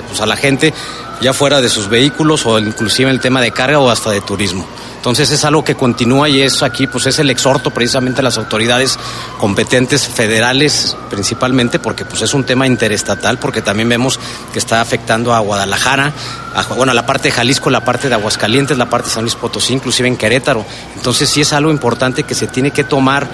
[0.08, 0.74] pues a la gente,
[1.22, 4.66] ya fuera de sus vehículos o inclusive el tema de carga o hasta de turismo.
[5.04, 8.38] Entonces es algo que continúa y eso aquí pues es el exhorto precisamente a las
[8.38, 8.98] autoridades
[9.38, 14.18] competentes federales principalmente porque pues es un tema interestatal porque también vemos
[14.54, 16.14] que está afectando a Guadalajara,
[16.56, 19.36] a- bueno, la parte de Jalisco, la parte de Aguascalientes, la parte de San Luis
[19.36, 20.66] Potosí, inclusive en Querétaro.
[20.96, 23.28] Entonces sí es algo importante que se tiene que tomar,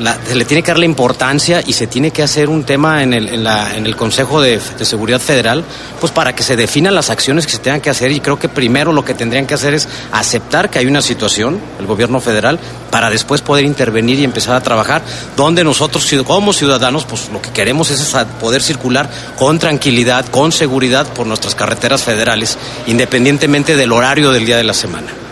[0.00, 3.02] la- se le tiene que dar la importancia y se tiene que hacer un tema
[3.02, 5.64] en el, en la- en el Consejo de, de Seguridad Federal,
[6.00, 8.48] pues para que se definan las acciones que se tengan que hacer y creo que
[8.48, 12.58] primero lo que tendrían que hacer es aceptar que hay una situación, el gobierno federal,
[12.90, 15.02] para después poder intervenir y empezar a trabajar,
[15.36, 21.06] donde nosotros como ciudadanos, pues lo que queremos es poder circular con tranquilidad, con seguridad
[21.08, 25.23] por nuestras carreteras federales, independientemente del horario del día de la semana.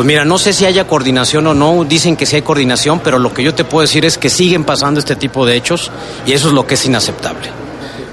[0.00, 3.18] Pues mira, no sé si haya coordinación o no, dicen que sí hay coordinación, pero
[3.18, 5.90] lo que yo te puedo decir es que siguen pasando este tipo de hechos
[6.24, 7.59] y eso es lo que es inaceptable.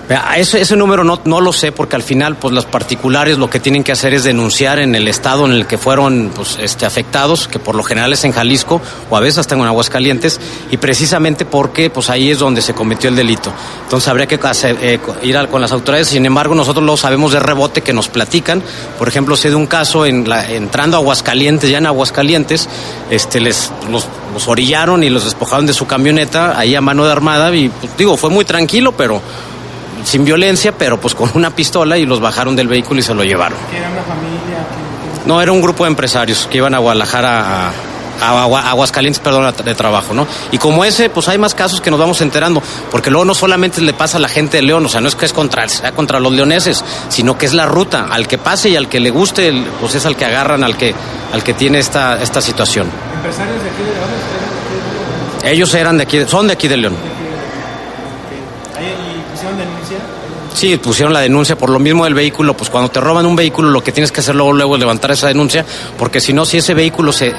[0.10, 3.92] Ese, número no, lo sé porque al final pues las particulares lo que tienen que
[3.92, 7.76] hacer es denunciar en el estado en el que fueron pues, este, afectados, que por
[7.76, 10.40] lo general es en Jalisco o a veces hasta en Aguascalientes,
[10.72, 13.52] y precisamente porque pues ahí es donde se cometió el delito.
[13.84, 17.82] Entonces habría que eh, ir con las autoridades, sin embargo nosotros lo sabemos de rebote
[17.82, 18.64] que nos platican,
[18.98, 22.70] por ejemplo sé de un caso en la, entrando a Aguascalientes, ya en Aguascalientes,
[23.12, 27.12] este, les, los, los orillaron y los despojaron de su camioneta ahí a mano de
[27.12, 29.22] armada y pues, digo, fue muy tranquilo, pero
[30.08, 33.24] sin violencia, pero pues con una pistola y los bajaron del vehículo y se lo
[33.24, 33.58] llevaron.
[33.70, 34.66] ¿Que era una familia?
[35.26, 37.72] No, era un grupo de empresarios que iban a Guadalajara a,
[38.22, 40.26] a Agua- a Aguascalientes, perdón, de trabajo, ¿no?
[40.52, 43.82] Y como ese, pues hay más casos que nos vamos enterando, porque luego no solamente
[43.82, 45.92] le pasa a la gente de León, o sea, no es que es contra, sea
[45.92, 49.10] contra los leoneses, sino que es la ruta, al que pase y al que le
[49.10, 49.52] guste,
[49.82, 50.96] pues es al que agarran, al que,
[51.34, 52.88] al que tiene esta, esta situación.
[53.18, 54.10] ¿Empresarios de aquí de León?
[54.16, 55.54] ¿Ustedes de aquí de León?
[55.54, 56.96] Ellos eran de aquí, son de aquí de León.
[58.78, 59.98] ¿Ahí y pusieron denuncia?
[60.58, 63.70] Sí, pusieron la denuncia por lo mismo del vehículo, pues cuando te roban un vehículo
[63.70, 65.64] lo que tienes que hacer luego, luego es levantar esa denuncia,
[66.00, 67.34] porque si no, si ese vehículo se, eh,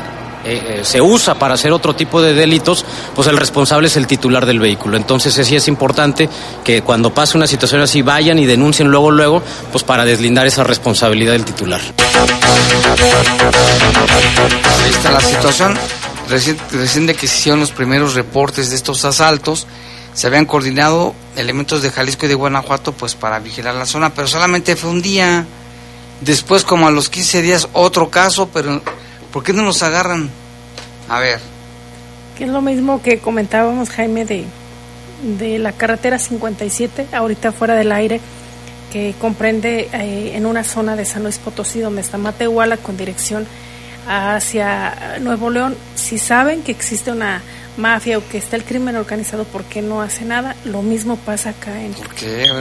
[0.45, 2.85] eh, se usa para hacer otro tipo de delitos,
[3.17, 4.97] pues el responsable es el titular del vehículo.
[4.97, 6.29] Entonces sí es importante
[6.63, 9.43] que cuando pase una situación así vayan y denuncien luego, luego,
[9.73, 11.81] pues para deslindar esa responsabilidad del titular.
[14.85, 15.77] Ahí está la situación.
[16.29, 19.67] Recién, recién de que se hicieron los primeros reportes de estos asaltos,
[20.19, 24.27] se habían coordinado elementos de Jalisco y de Guanajuato pues para vigilar la zona, pero
[24.27, 25.47] solamente fue un día.
[26.21, 28.83] Después, como a los 15 días, otro caso, pero
[29.33, 30.29] ¿por qué no los agarran?
[31.09, 31.39] A ver,
[32.37, 34.45] Que es lo mismo que comentábamos, Jaime, de,
[35.39, 38.21] de la carretera 57, ahorita fuera del aire,
[38.93, 43.47] que comprende eh, en una zona de San Luis Potosí, donde está Matehuala, con dirección
[44.09, 45.77] hacia Nuevo León.
[45.95, 47.41] Si saben que existe una
[47.79, 50.57] mafia o que está el crimen organizado, ¿por qué no hace nada?
[50.65, 51.95] Lo mismo pasa acá en,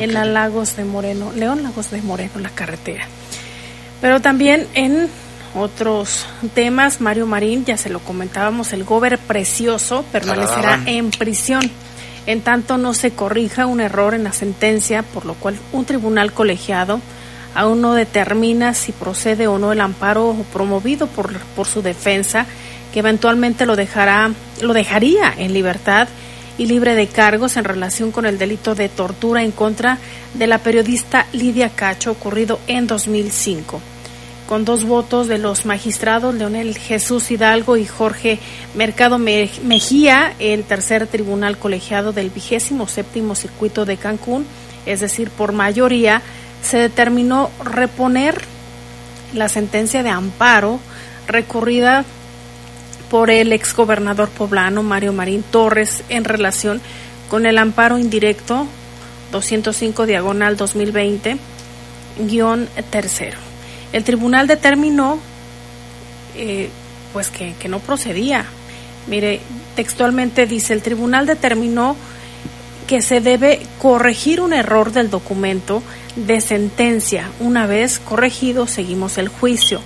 [0.01, 3.07] en la Lagos de Moreno, León Lagos de Moreno, la carretera.
[3.99, 5.09] Pero también en
[5.55, 11.61] otros temas, Mario Marín, ya se lo comentábamos, el gober precioso permanecerá en prisión.
[12.25, 16.33] En tanto no se corrija un error en la sentencia, por lo cual un tribunal
[16.33, 16.99] colegiado
[17.55, 22.45] aún no determina si procede o no el amparo promovido por, por su defensa,
[22.97, 24.31] eventualmente lo dejará,
[24.61, 26.07] lo dejaría en libertad
[26.57, 29.97] y libre de cargos en relación con el delito de tortura en contra
[30.33, 33.79] de la periodista Lidia Cacho ocurrido en 2005.
[34.47, 38.39] Con dos votos de los magistrados Leonel Jesús Hidalgo y Jorge
[38.75, 44.45] Mercado Me- Mejía, el tercer tribunal colegiado del vigésimo séptimo circuito de Cancún,
[44.85, 46.21] es decir, por mayoría,
[46.63, 48.41] se determinó reponer
[49.33, 50.79] la sentencia de amparo
[51.27, 52.05] recurrida
[53.09, 56.81] por el exgobernador poblano Mario Marín Torres en relación
[57.29, 58.67] con el amparo indirecto
[59.31, 61.37] 205 diagonal 2020
[62.27, 63.37] guion tercero.
[63.93, 65.19] El tribunal determinó
[66.35, 66.69] eh,
[67.13, 68.45] pues que, que no procedía.
[69.07, 69.39] Mire,
[69.75, 71.95] textualmente dice, el tribunal determinó
[72.87, 75.83] que se debe corregir un error del documento
[76.15, 77.29] de sentencia.
[77.39, 79.81] Una vez corregido, seguimos el juicio.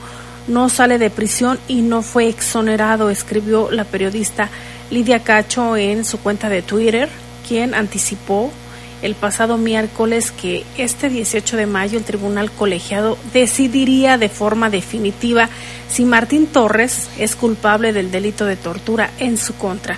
[0.48, 4.50] No sale de prisión y no fue exonerado, escribió la periodista
[4.89, 7.10] Lidia Cacho en su cuenta de Twitter,
[7.48, 8.52] quien anticipó
[9.02, 15.50] el pasado miércoles que este 18 de mayo el tribunal colegiado decidiría de forma definitiva
[15.89, 19.98] si Martín Torres es culpable del delito de tortura en su contra.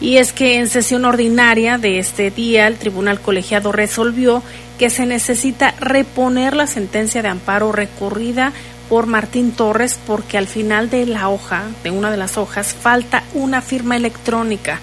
[0.00, 4.42] Y es que en sesión ordinaria de este día el tribunal colegiado resolvió
[4.78, 8.52] que se necesita reponer la sentencia de amparo recurrida
[8.92, 13.24] por Martín Torres porque al final de la hoja, de una de las hojas, falta
[13.32, 14.80] una firma electrónica.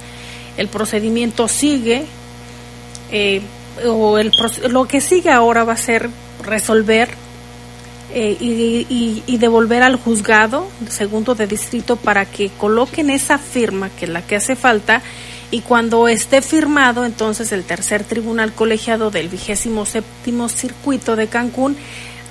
[0.57, 2.05] El procedimiento sigue,
[3.11, 3.39] eh,
[3.85, 4.31] o el,
[4.69, 6.09] lo que sigue ahora va a ser
[6.43, 7.09] resolver
[8.11, 8.47] eh, y,
[8.89, 14.11] y- y devolver al juzgado segundo de distrito para que coloquen esa firma que es
[14.11, 15.03] la que hace falta
[15.51, 21.77] y cuando esté firmado entonces el tercer tribunal colegiado del vigésimo séptimo circuito de Cancún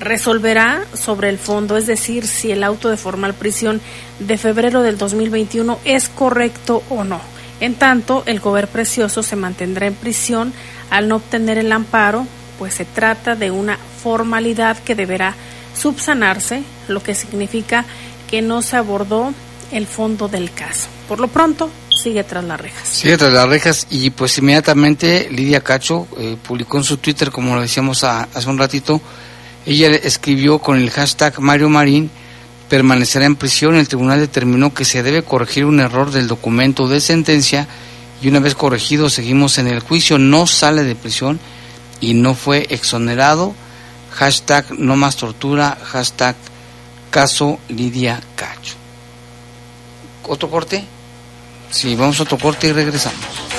[0.00, 3.80] resolverá sobre el fondo, es decir, si el auto de formal prisión
[4.18, 7.20] de febrero del 2021 es correcto o no.
[7.60, 10.52] En tanto, el gober precioso se mantendrá en prisión
[10.90, 12.26] al no obtener el amparo,
[12.58, 15.34] pues se trata de una formalidad que deberá
[15.74, 17.84] subsanarse, lo que significa
[18.28, 19.32] que no se abordó
[19.72, 20.88] el fondo del caso.
[21.08, 21.70] Por lo pronto,
[22.02, 22.88] sigue tras las rejas.
[22.88, 27.54] Sigue tras las rejas y pues inmediatamente Lidia Cacho eh, publicó en su Twitter, como
[27.54, 29.00] lo decíamos hace un ratito,
[29.68, 32.10] ella escribió con el hashtag Mario Marín,
[32.70, 33.76] permanecerá en prisión.
[33.76, 37.68] El tribunal determinó que se debe corregir un error del documento de sentencia
[38.22, 40.18] y una vez corregido seguimos en el juicio.
[40.18, 41.38] No sale de prisión
[42.00, 43.54] y no fue exonerado.
[44.12, 46.34] Hashtag no más tortura, hashtag
[47.10, 48.74] caso Lidia Cacho.
[50.26, 50.82] ¿Otro corte?
[51.70, 53.57] Sí, vamos a otro corte y regresamos.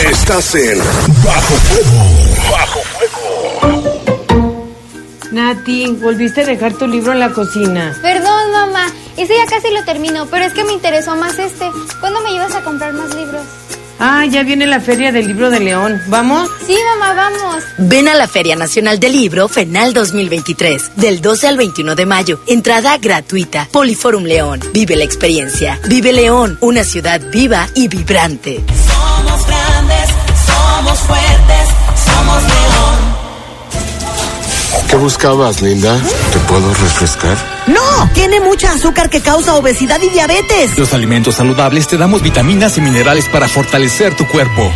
[0.09, 0.79] Estás en
[1.23, 1.93] Bajo Fuego.
[2.51, 3.19] Bajo Fuego.
[5.31, 7.95] Nati, volviste a dejar tu libro en la cocina.
[8.01, 8.87] Perdón, mamá.
[9.15, 11.69] Ese ya casi lo termino, pero es que me interesó más este.
[11.99, 13.43] ¿Cuándo me llevas a comprar más libros?
[13.99, 16.01] Ah, ya viene la Feria del Libro de León.
[16.07, 16.49] ¿Vamos?
[16.65, 17.63] Sí, mamá, vamos.
[17.77, 22.39] Ven a la Feria Nacional del Libro FENAL 2023, del 12 al 21 de mayo.
[22.47, 23.67] Entrada gratuita.
[23.71, 24.61] Poliforum León.
[24.71, 25.79] Vive la experiencia.
[25.87, 28.63] Vive León, una ciudad viva y vibrante.
[28.87, 30.09] Somos grandes,
[30.45, 31.69] somos fuertes,
[32.05, 33.09] somos León.
[34.89, 35.99] ¿Qué buscabas, Linda?
[36.31, 37.58] ¿Te puedo refrescar?
[37.69, 40.77] No, tiene mucha azúcar que causa obesidad y diabetes.
[40.77, 44.71] Los alimentos saludables te damos vitaminas y minerales para fortalecer tu cuerpo.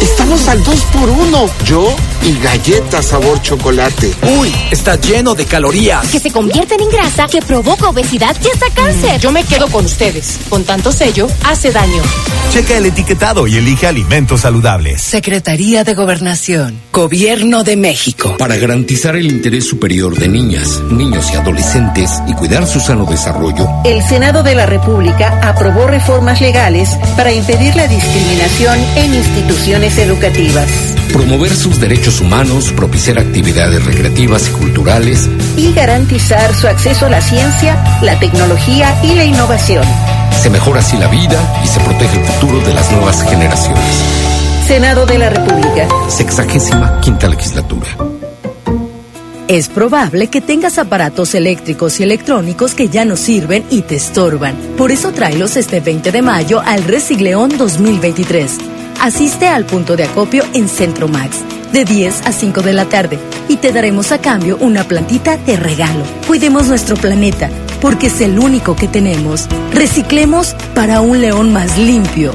[0.00, 4.12] Estamos al 2 por 1 Yo y galletas sabor chocolate.
[4.38, 6.06] Uy, está lleno de calorías.
[6.08, 9.20] Que se convierten en grasa, que provoca obesidad y hasta cáncer.
[9.20, 10.38] Yo me quedo con ustedes.
[10.48, 12.02] Con tanto sello, hace daño.
[12.52, 15.02] Checa el etiquetado y elige alimentos saludables.
[15.02, 16.80] Secretaría de Gobernación.
[16.92, 18.36] Gobierno de México.
[18.38, 23.68] Para garantizar el interés superior de niñas, niños y adolescentes y cuidar su sano desarrollo,
[23.84, 30.68] el Senado de la República aprobó reformas legales para impedir la discriminación en instituciones educativas.
[31.12, 35.28] Promover sus derechos humanos, propiciar actividades recreativas y culturales.
[35.56, 39.84] Y garantizar su acceso a la ciencia, la tecnología y la innovación.
[40.42, 43.84] Se mejora así la vida y se protege el futuro de las nuevas generaciones.
[44.66, 45.88] Senado de la República.
[46.08, 47.88] Sexagésima quinta legislatura.
[49.48, 54.54] Es probable que tengas aparatos eléctricos y electrónicos que ya no sirven y te estorban.
[54.76, 58.77] Por eso tráelos este 20 de mayo al Resigleón 2023.
[59.00, 61.38] Asiste al punto de acopio en Centro Max
[61.72, 63.18] de 10 a 5 de la tarde
[63.48, 66.02] y te daremos a cambio una plantita de regalo.
[66.26, 67.48] Cuidemos nuestro planeta
[67.80, 69.46] porque es el único que tenemos.
[69.72, 72.34] Reciclemos para un león más limpio.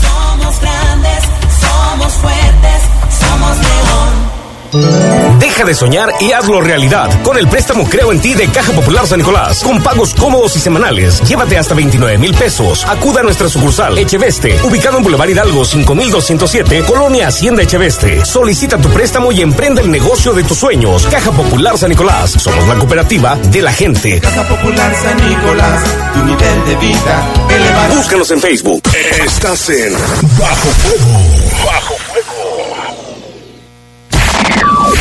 [0.00, 1.24] Somos grandes,
[1.60, 2.82] somos fuertes,
[3.20, 5.21] somos león.
[5.62, 9.06] Deja de soñar y hazlo realidad con el préstamo Creo en ti de Caja Popular
[9.06, 9.62] San Nicolás.
[9.62, 11.20] Con pagos cómodos y semanales.
[11.20, 12.84] Llévate hasta 29 mil pesos.
[12.88, 18.24] Acuda a nuestra sucursal Echeveste, ubicado en Boulevard Hidalgo 5207, Colonia Hacienda Echeveste.
[18.24, 21.06] Solicita tu préstamo y emprende el negocio de tus sueños.
[21.06, 22.32] Caja Popular San Nicolás.
[22.32, 24.20] Somos la cooperativa de la gente.
[24.20, 27.94] Caja Popular San Nicolás, tu nivel de vida elevado.
[27.94, 28.82] Búscanos en Facebook.
[29.24, 31.20] Estás en Bajo Fuego.
[31.64, 32.11] Bajo Fuego.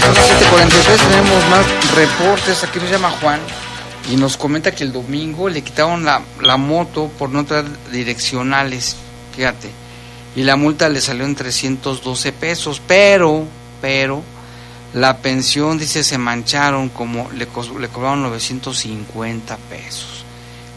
[0.00, 2.64] Son las 7:43, tenemos más reportes.
[2.64, 3.40] Aquí nos llama Juan
[4.10, 8.96] y nos comenta que el domingo le quitaron la, la moto por no traer direccionales,
[9.34, 9.70] fíjate.
[10.36, 13.44] Y la multa le salió en 312 pesos, pero,
[13.80, 14.22] pero,
[14.92, 17.46] la pensión, dice, se mancharon como le,
[17.80, 20.24] le cobraron 950 pesos.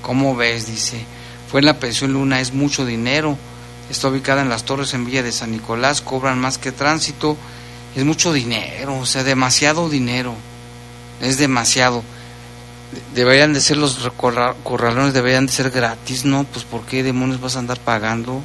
[0.02, 0.68] ¿Cómo ves?
[0.68, 1.06] Dice,
[1.50, 3.38] fue en la pensión Luna, es mucho dinero.
[3.90, 7.36] Está ubicada en las torres en Villa de San Nicolás, cobran más que tránsito.
[7.96, 10.36] Es mucho dinero, o sea, demasiado dinero.
[11.22, 12.04] Es demasiado.
[12.94, 13.98] De- Deberían de ser los
[14.64, 16.44] corralones, deberían de ser gratis, ¿no?
[16.44, 18.42] Pues ¿por qué demonios vas a andar pagando?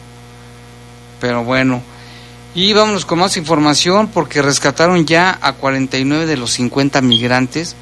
[1.20, 1.82] Pero bueno,
[2.56, 7.74] Y vámonos con más información porque rescataron ya a 49 de los 50 migrantes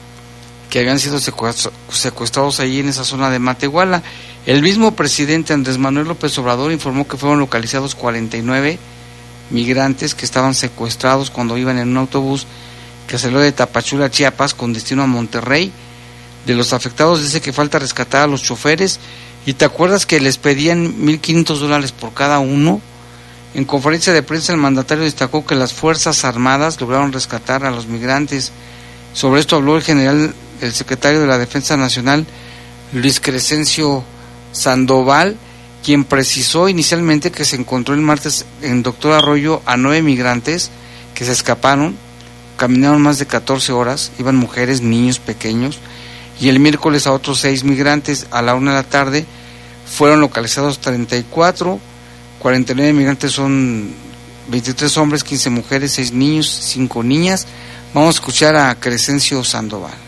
[0.73, 4.03] que habían sido secuestrados allí en esa zona de Matehuala.
[4.47, 8.79] El mismo presidente Andrés Manuel López Obrador informó que fueron localizados 49
[9.51, 12.47] migrantes que estaban secuestrados cuando iban en un autobús
[13.07, 15.71] que salió de Tapachula, Chiapas, con destino a Monterrey.
[16.47, 18.99] De los afectados dice que falta rescatar a los choferes
[19.45, 22.81] y te acuerdas que les pedían 1.500 dólares por cada uno.
[23.53, 27.89] En conferencia de prensa el mandatario destacó que las Fuerzas Armadas lograron rescatar a los
[27.89, 28.53] migrantes.
[29.13, 32.27] Sobre esto habló el general, el secretario de la Defensa Nacional,
[32.93, 34.05] Luis Crescencio
[34.53, 35.37] Sandoval,
[35.85, 40.71] quien precisó inicialmente que se encontró el martes en Doctor Arroyo a nueve migrantes
[41.15, 41.97] que se escaparon,
[42.57, 45.79] caminaron más de 14 horas, iban mujeres, niños pequeños,
[46.41, 48.27] y el miércoles a otros seis migrantes.
[48.31, 49.27] A la una de la tarde
[49.87, 51.81] fueron localizados 34,
[52.39, 53.93] 49 migrantes son
[54.49, 57.47] 23 hombres, 15 mujeres, 6 niños, 5 niñas.
[57.95, 60.02] Vamos a escuchar a Crescencio Sandoval.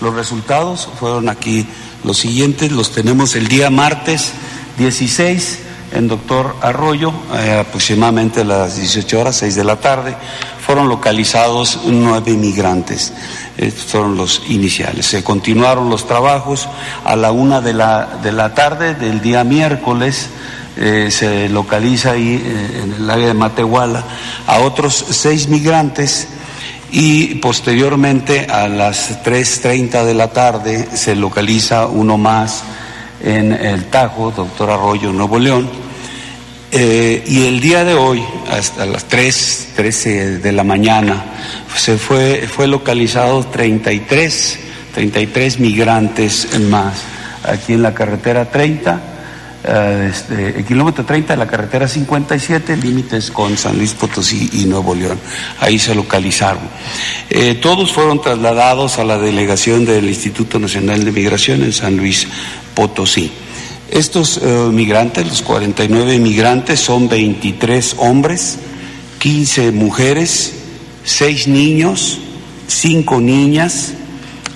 [0.00, 1.66] Los resultados fueron aquí
[2.04, 4.32] los siguientes, los tenemos el día martes
[4.78, 5.60] 16
[5.92, 10.14] en Doctor Arroyo, eh, aproximadamente a las 18 horas, 6 de la tarde,
[10.64, 13.12] fueron localizados nueve migrantes.
[13.56, 15.06] Estos fueron los iniciales.
[15.06, 16.68] Se continuaron los trabajos
[17.04, 20.28] a la una de la, de la tarde del día miércoles.
[20.76, 24.04] eh, se localiza ahí eh, en el área de Matehuala
[24.46, 26.28] a otros seis migrantes
[26.92, 32.62] y posteriormente a las 3.30 de la tarde se localiza uno más
[33.22, 35.68] en el Tajo, doctor Arroyo, Nuevo León.
[36.72, 41.24] Eh, y el día de hoy, hasta las 3, 13 de la mañana,
[41.76, 44.58] se fue, fue localizado 33,
[44.94, 47.02] 33 migrantes más
[47.46, 49.15] aquí en la carretera 30, eh,
[49.66, 54.94] este, el kilómetro 30 de la carretera 57, límites con San Luis Potosí y Nuevo
[54.94, 55.18] León.
[55.60, 56.62] Ahí se localizaron.
[57.30, 62.26] Eh, todos fueron trasladados a la delegación del Instituto Nacional de Migración en San Luis
[62.74, 63.32] Potosí.
[63.90, 68.58] Estos eh, migrantes, los 49 migrantes, son 23 hombres,
[69.20, 70.54] 15 mujeres,
[71.04, 72.18] 6 niños,
[72.66, 73.92] 5 niñas.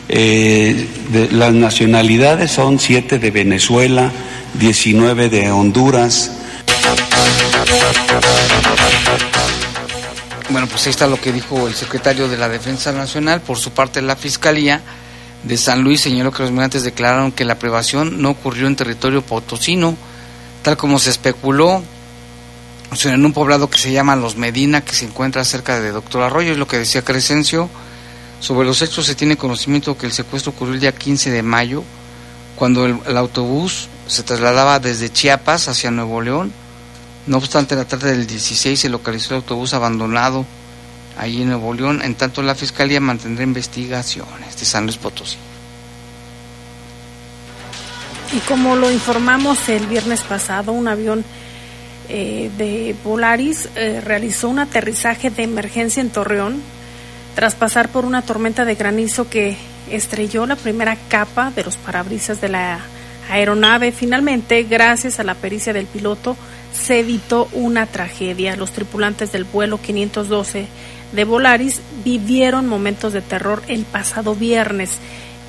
[0.08, 4.10] Eh, de, las nacionalidades son 7 de Venezuela,
[4.54, 6.30] 19 de Honduras.
[10.50, 13.40] Bueno, pues ahí está lo que dijo el secretario de la Defensa Nacional.
[13.40, 14.80] Por su parte, la Fiscalía
[15.44, 19.22] de San Luis señaló que los migrantes declararon que la privación no ocurrió en territorio
[19.22, 19.96] potosino,
[20.62, 21.82] tal como se especuló,
[23.04, 26.52] en un poblado que se llama Los Medina, que se encuentra cerca de Doctor Arroyo,
[26.52, 27.70] es lo que decía Crescencio.
[28.40, 31.84] Sobre los hechos se tiene conocimiento que el secuestro ocurrió el día 15 de mayo,
[32.56, 36.52] cuando el autobús se trasladaba desde Chiapas hacia Nuevo León.
[37.26, 40.44] No obstante, la tarde del 16 se localizó el autobús abandonado
[41.16, 42.00] allí en Nuevo León.
[42.02, 45.36] En tanto, la Fiscalía mantendrá investigaciones de San Luis Potosí.
[48.32, 51.24] Y como lo informamos el viernes pasado, un avión
[52.08, 56.60] eh, de Volaris eh, realizó un aterrizaje de emergencia en Torreón
[57.34, 59.56] tras pasar por una tormenta de granizo que
[59.90, 62.80] estrelló la primera capa de los parabrisas de la
[63.28, 63.92] aeronave.
[63.92, 66.36] Finalmente, gracias a la pericia del piloto,
[66.72, 68.56] se evitó una tragedia.
[68.56, 70.66] Los tripulantes del vuelo 512
[71.12, 74.98] de Volaris vivieron momentos de terror el pasado viernes.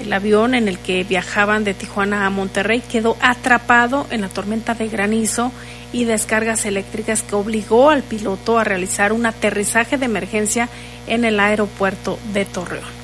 [0.01, 4.73] El avión en el que viajaban de Tijuana a Monterrey quedó atrapado en la tormenta
[4.73, 5.51] de granizo
[5.93, 10.69] y descargas eléctricas que obligó al piloto a realizar un aterrizaje de emergencia
[11.05, 13.00] en el aeropuerto de Torreón.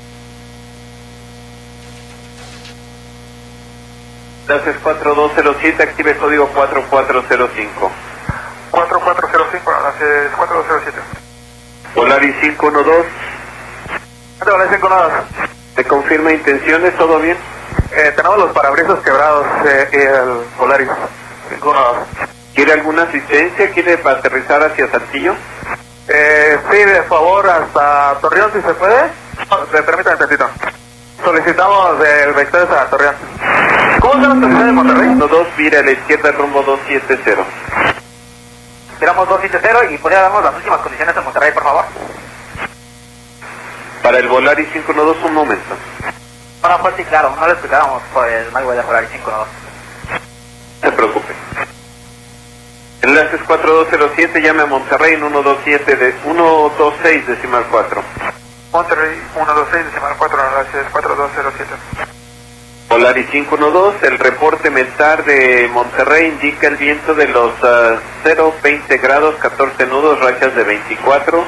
[4.48, 7.92] Gracias 4207, active el código 4405.
[8.72, 11.00] 4405, gracias 4207.
[11.94, 13.10] Volaris 512.
[14.46, 15.16] Volaris 512.
[15.76, 16.96] ¿Te confirma intenciones?
[16.96, 17.38] ¿Todo bien?
[17.92, 20.88] Eh, tenemos los parabrisas quebrados eh, y el Volaris
[21.50, 22.38] 512.
[22.56, 23.72] ¿Quiere alguna asistencia?
[23.72, 25.36] ¿Quiere para aterrizar hacia Saltillo?
[26.08, 29.12] Eh, sí, de favor, hasta Torreón, si se puede.
[29.50, 30.50] No, permítame un tantito.
[31.22, 33.37] Solicitamos el vector a Torreón.
[34.08, 35.16] ¿Cómo está la estación de Monterrey?
[35.16, 37.44] 12, vira a la izquierda rumbo 270.
[39.00, 41.86] Tiramos 270 y podría darnos las últimas condiciones de Monterrey, por favor.
[44.02, 45.76] Para el Volaris 512, un momento.
[46.62, 49.52] Bueno, pues sí, claro, no le explicábamos por el Magway de Volaris 512.
[50.84, 51.34] No se preocupe.
[53.02, 58.04] Enlaces 4207, llame a Monterrey en 127 de 126 decimal 4.
[58.72, 62.17] Monterrey 126 decimal 4, enlaces 4207.
[62.98, 69.36] Volaris 512, el reporte mental de Monterrey indica el viento de los ah, 0,20 grados,
[69.36, 71.46] 14 nudos, rachas de 24,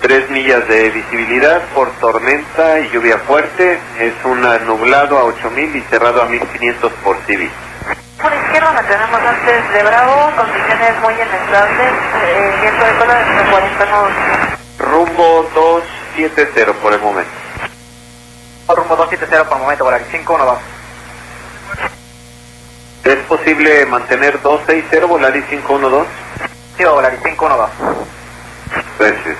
[0.00, 3.78] 3 millas de visibilidad por tormenta y lluvia fuerte.
[3.98, 7.50] Es un nublado a 8000 y cerrado a 1500 por civil.
[8.22, 11.92] Por izquierda mantenemos antes de Bravo, condiciones muy inestables,
[12.24, 14.12] eh, viento de cola de 40 nudos.
[14.78, 15.50] Rumbo
[16.16, 17.49] 270 por el momento.
[18.74, 20.60] Rumbo 270 por el momento, Volaris 512.
[23.04, 26.08] ¿Es posible mantener 260 Volaris 512?
[26.76, 27.72] Sí, Volaris 512.
[28.98, 29.36] Gracias.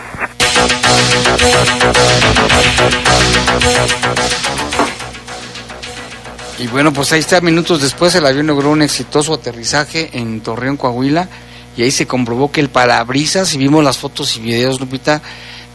[6.59, 10.77] Y bueno, pues ahí está, minutos después el avión logró un exitoso aterrizaje en Torreón,
[10.77, 11.27] Coahuila,
[11.75, 15.23] y ahí se comprobó que el parabrisas, si vimos las fotos y videos, Lupita,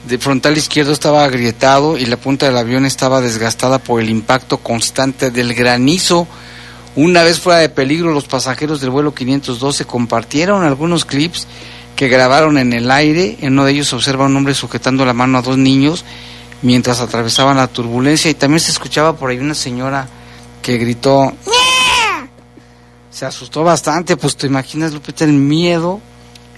[0.08, 4.58] de frontal izquierdo estaba agrietado y la punta del avión estaba desgastada por el impacto
[4.58, 6.28] constante del granizo.
[6.95, 11.47] Una vez fuera de peligro, los pasajeros del vuelo 512 compartieron algunos clips
[11.95, 13.38] que grabaron en el aire.
[13.41, 16.06] En uno de ellos se observa un hombre sujetando la mano a dos niños
[16.62, 20.08] mientras atravesaban la turbulencia y también se escuchaba por ahí una señora
[20.62, 21.34] que gritó
[23.16, 26.01] se asustó bastante, pues te imaginas, Lupita, el miedo,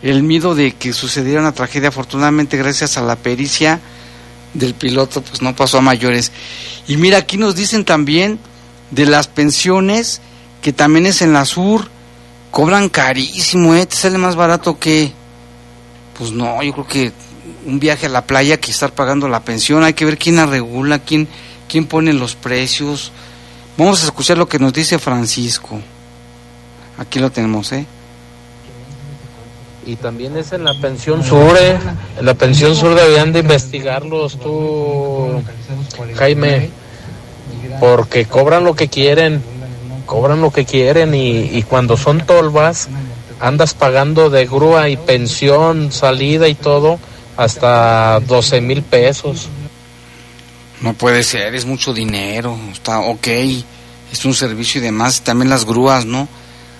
[0.02, 1.90] el miedo de que sucediera una tragedia.
[1.90, 3.80] Afortunadamente, gracias a la pericia
[4.54, 6.32] del piloto, pues no pasó a mayores.
[6.88, 8.40] Y mira, aquí nos dicen también
[8.92, 10.22] de las pensiones,
[10.62, 11.90] que también es en la sur,
[12.52, 13.86] cobran carísimo, ¿eh?
[13.86, 15.12] Te sale más barato que,
[16.18, 17.12] pues no, yo creo que
[17.66, 19.84] un viaje a la playa que estar pagando la pensión.
[19.84, 21.28] Hay que ver quién la regula, quién,
[21.68, 23.12] quién pone los precios.
[23.78, 25.80] Vamos a escuchar lo que nos dice Francisco.
[26.98, 27.86] Aquí lo tenemos, ¿eh?
[29.88, 31.80] Y también es en la pensión sur, ¿eh?
[32.20, 35.42] En la pensión sur deberían de investigarlos tú,
[36.16, 36.70] Jaime,
[37.80, 39.42] porque cobran lo que quieren,
[40.06, 42.90] cobran lo que quieren y, y cuando son tolvas
[43.40, 47.00] andas pagando de grúa y pensión, salida y todo
[47.38, 49.48] hasta 12 mil pesos.
[50.82, 53.28] No puede ser, es mucho dinero, está ok,
[54.12, 56.28] es un servicio y demás, también las grúas, ¿no?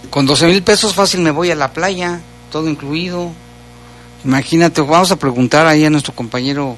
[0.10, 2.20] Con 12 mil pesos fácil me voy a la playa,
[2.52, 3.32] todo incluido.
[4.24, 6.78] Imagínate, vamos a preguntar ahí a nuestro compañero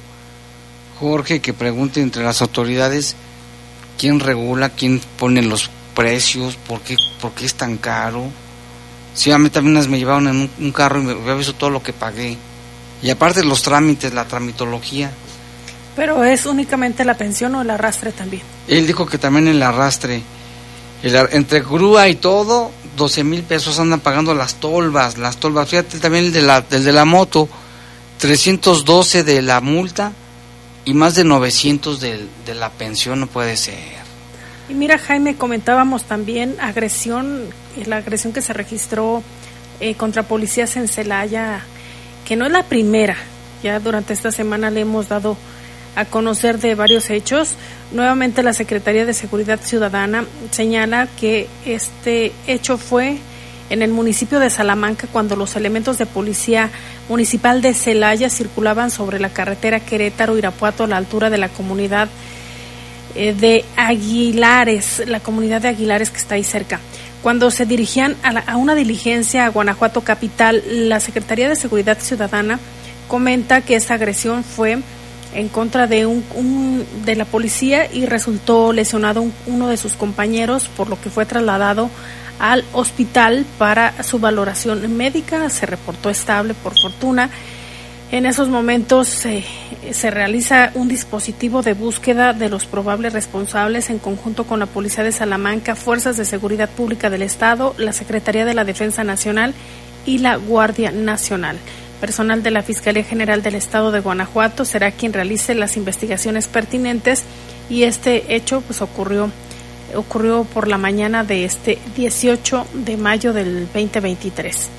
[1.00, 3.16] Jorge que pregunte entre las autoridades
[3.98, 8.26] quién regula, quién pone los precios, por qué, por qué es tan caro.
[9.14, 11.70] Sí, a mí también me llevaron en un, un carro y me había visto todo
[11.70, 12.38] lo que pagué.
[13.02, 15.12] Y aparte los trámites, la tramitología.
[15.96, 18.44] Pero es únicamente la pensión o el arrastre también.
[18.68, 20.22] Él dijo que también el arrastre,
[21.04, 25.68] el entre grúa y todo, 12 mil pesos andan pagando las tolvas, las tolvas.
[25.68, 27.50] Fíjate también el de la, el de la moto,
[28.20, 30.12] 312 de la multa
[30.86, 33.80] y más de 900 del- de la pensión, no puede ser.
[34.70, 37.46] Y mira, Jaime, comentábamos también agresión,
[37.86, 39.24] la agresión que se registró
[39.80, 41.62] eh, contra policías en Celaya,
[42.28, 43.16] que no es la primera.
[43.64, 45.38] Ya durante esta semana le hemos dado
[45.96, 47.56] a conocer de varios hechos.
[47.92, 53.18] Nuevamente la Secretaría de Seguridad Ciudadana señala que este hecho fue
[53.70, 56.70] en el municipio de Salamanca cuando los elementos de policía
[57.08, 62.10] municipal de Celaya circulaban sobre la carretera Querétaro-Irapuato a la altura de la comunidad
[63.16, 66.80] eh, de Aguilares, la comunidad de Aguilares que está ahí cerca.
[67.22, 72.00] Cuando se dirigían a, la- a una diligencia a Guanajuato capital, la Secretaría de Seguridad
[72.00, 72.60] Ciudadana
[73.08, 74.80] comenta que esta agresión fue
[75.34, 79.94] en contra de un, un- de la policía y resultó lesionado un- uno de sus
[79.94, 81.90] compañeros, por lo que fue trasladado
[82.40, 85.50] al hospital para su valoración médica.
[85.50, 87.30] Se reportó estable por fortuna.
[88.12, 89.46] En esos momentos eh,
[89.92, 95.04] se realiza un dispositivo de búsqueda de los probables responsables en conjunto con la Policía
[95.04, 99.54] de Salamanca, Fuerzas de Seguridad Pública del Estado, la Secretaría de la Defensa Nacional
[100.08, 101.58] y la Guardia Nacional.
[102.00, 107.24] Personal de la Fiscalía General del Estado de Guanajuato será quien realice las investigaciones pertinentes
[107.70, 109.30] y este hecho pues ocurrió
[109.96, 114.70] ocurrió por la mañana de este 18 de mayo del 2023.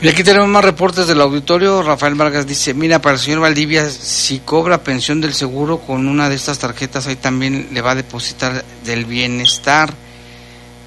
[0.00, 1.82] Y aquí tenemos más reportes del auditorio.
[1.82, 6.28] Rafael Vargas dice, mira, para el señor Valdivia, si cobra pensión del seguro con una
[6.28, 9.92] de estas tarjetas, ahí también le va a depositar del bienestar.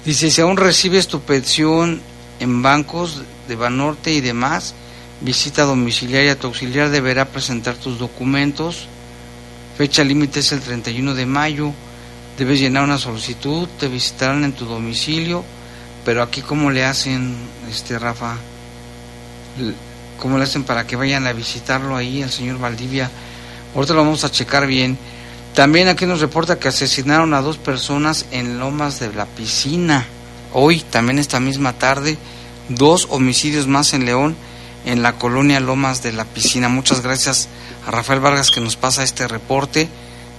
[0.06, 2.00] Dice, si aún recibes tu pensión
[2.42, 4.74] en bancos de Banorte y demás,
[5.20, 8.88] visita domiciliaria, tu auxiliar deberá presentar tus documentos.
[9.78, 11.72] Fecha límite es el 31 de mayo.
[12.36, 15.44] Debes llenar una solicitud, te visitarán en tu domicilio.
[16.04, 17.36] Pero aquí, ¿cómo le hacen,
[17.70, 18.34] este Rafa?
[20.18, 23.08] ¿Cómo le hacen para que vayan a visitarlo ahí, al señor Valdivia?
[23.74, 24.98] Ahorita lo vamos a checar bien.
[25.54, 30.06] También aquí nos reporta que asesinaron a dos personas en Lomas de la Piscina.
[30.54, 32.18] Hoy, también esta misma tarde,
[32.68, 34.36] dos homicidios más en León,
[34.84, 36.68] en la colonia Lomas de la Piscina.
[36.68, 37.48] Muchas gracias
[37.86, 39.88] a Rafael Vargas que nos pasa este reporte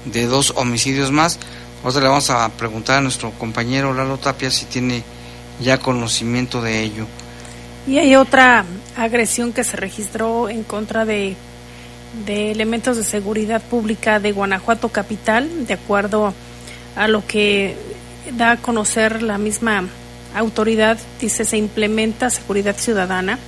[0.06, 1.40] de dos homicidios más.
[1.84, 5.04] Ahora le vamos a preguntar a nuestro compañero Lalo Tapia si tiene
[5.60, 7.08] ya conocimiento de ello.
[7.88, 11.36] Y hay otra agresión que se registró en contra de,
[12.26, 16.34] de elementos de seguridad pública de Guanajuato Capital, de acuerdo
[16.96, 17.76] a lo que
[18.38, 19.84] da a conocer la misma
[20.36, 23.40] autoridad, dice se implementa seguridad ciudadana,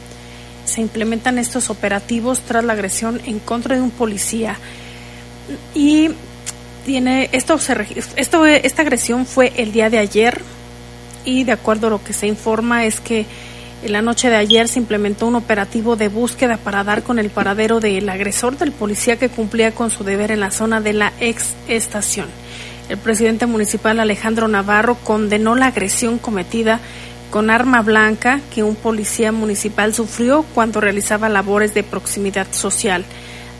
[0.66, 4.58] se implementan estos operativos tras la agresión en contra de un policía
[5.74, 6.10] y
[6.86, 7.76] tiene esto se
[8.16, 10.42] esto esta agresión fue el día de ayer
[11.24, 13.26] y de acuerdo a lo que se informa es que
[13.84, 17.30] en la noche de ayer se implementó un operativo de búsqueda para dar con el
[17.30, 21.14] paradero del agresor del policía que cumplía con su deber en la zona de la
[21.20, 22.28] ex estación.
[22.88, 26.80] El presidente municipal Alejandro Navarro condenó la agresión cometida
[27.32, 33.04] con arma blanca que un policía municipal sufrió cuando realizaba labores de proximidad social.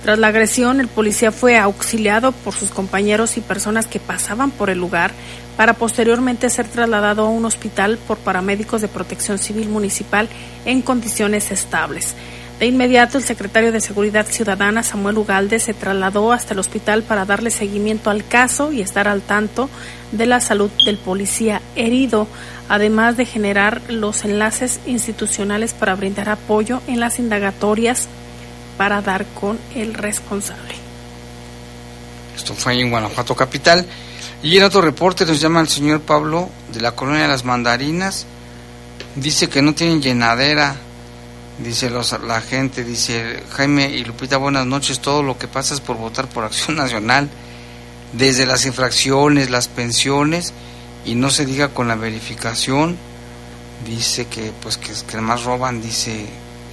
[0.04, 4.70] Tras la agresión, el policía fue auxiliado por sus compañeros y personas que pasaban por
[4.70, 5.12] el lugar
[5.58, 10.30] para posteriormente ser trasladado a un hospital por paramédicos de protección civil municipal
[10.66, 12.14] en condiciones estables.
[12.60, 17.26] De inmediato, el secretario de Seguridad Ciudadana, Samuel Ugalde, se trasladó hasta el hospital para
[17.26, 19.70] darle seguimiento al caso y estar al tanto
[20.14, 22.28] de la salud del policía herido,
[22.70, 28.08] además de generar los enlaces institucionales para brindar apoyo en las indagatorias
[28.78, 30.76] para dar con el responsable.
[32.38, 33.86] Esto fue en Guanajuato Capital.
[34.44, 38.26] Y en otro reporte nos llama el señor Pablo de la colonia de las Mandarinas.
[39.16, 40.76] Dice que no tienen llenadera.
[41.60, 45.00] Dice los, la gente, dice Jaime y Lupita, buenas noches.
[45.00, 47.30] Todo lo que pasa es por votar por Acción Nacional.
[48.14, 50.54] Desde las infracciones, las pensiones
[51.06, 52.98] y no se diga con la verificación.
[53.86, 56.26] Dice que pues que, que más roban, dice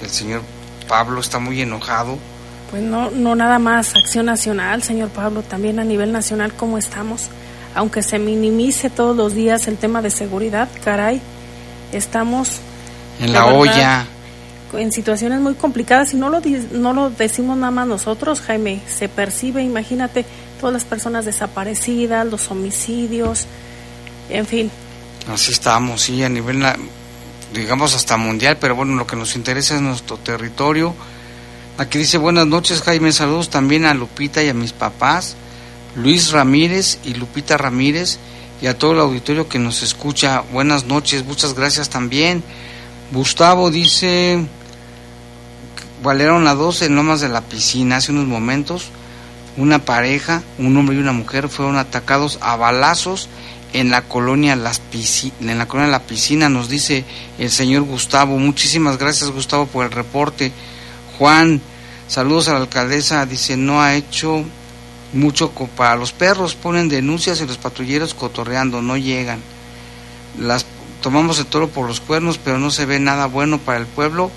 [0.02, 0.42] el señor
[0.88, 2.18] Pablo, está muy enojado.
[2.70, 7.28] Pues no, no nada más Acción Nacional, señor Pablo, también a nivel nacional, ¿cómo estamos?
[7.74, 11.20] Aunque se minimice todos los días el tema de seguridad, caray,
[11.92, 12.60] estamos
[13.20, 14.06] En la verdad, olla.
[14.74, 16.40] En situaciones muy complicadas y no lo,
[16.72, 20.24] no lo decimos nada más nosotros, Jaime, se percibe, imagínate,
[20.60, 23.46] todas las personas desaparecidas, los homicidios,
[24.30, 24.70] en fin,
[25.30, 26.64] Así estamos, sí, a nivel,
[27.54, 30.94] digamos, hasta mundial, pero bueno, lo que nos interesa es nuestro territorio.
[31.78, 35.36] Aquí dice, buenas noches, Jaime, saludos también a Lupita y a mis papás,
[35.94, 38.18] Luis Ramírez y Lupita Ramírez,
[38.60, 40.42] y a todo el auditorio que nos escucha.
[40.52, 42.42] Buenas noches, muchas gracias también.
[43.12, 44.44] Gustavo dice,
[46.02, 48.88] valieron a dos en Lomas de la Piscina hace unos momentos.
[49.56, 53.28] Una pareja, un hombre y una mujer, fueron atacados a balazos
[53.74, 57.04] en la colonia Las Pisci- en la colonia La Piscina, nos dice
[57.38, 58.38] el señor Gustavo.
[58.38, 60.52] Muchísimas gracias, Gustavo, por el reporte.
[61.18, 61.60] Juan,
[62.08, 64.42] saludos a la alcaldesa, dice, no ha hecho
[65.12, 69.40] mucho para los perros, ponen denuncias y los patrulleros cotorreando, no llegan.
[70.38, 70.64] Las
[71.02, 74.30] tomamos el toro por los cuernos, pero no se ve nada bueno para el pueblo.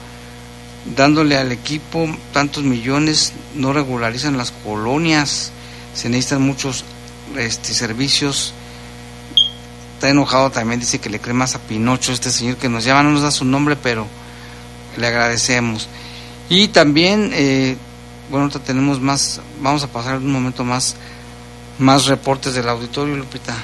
[0.86, 5.52] Dándole al equipo tantos millones, no regularizan las colonias,
[5.96, 6.86] se necesitan muchos
[7.38, 8.54] este, servicios.
[9.96, 13.04] Está enojado también, dice que le cree más a Pinocho, este señor que nos llama,
[13.04, 14.06] no nos da su nombre, pero
[14.98, 15.88] le agradecemos.
[16.50, 17.78] Y también, eh,
[18.30, 20.96] bueno, ahorita tenemos más, vamos a pasar un momento más,
[21.80, 23.56] más reportes del auditorio, Lupita.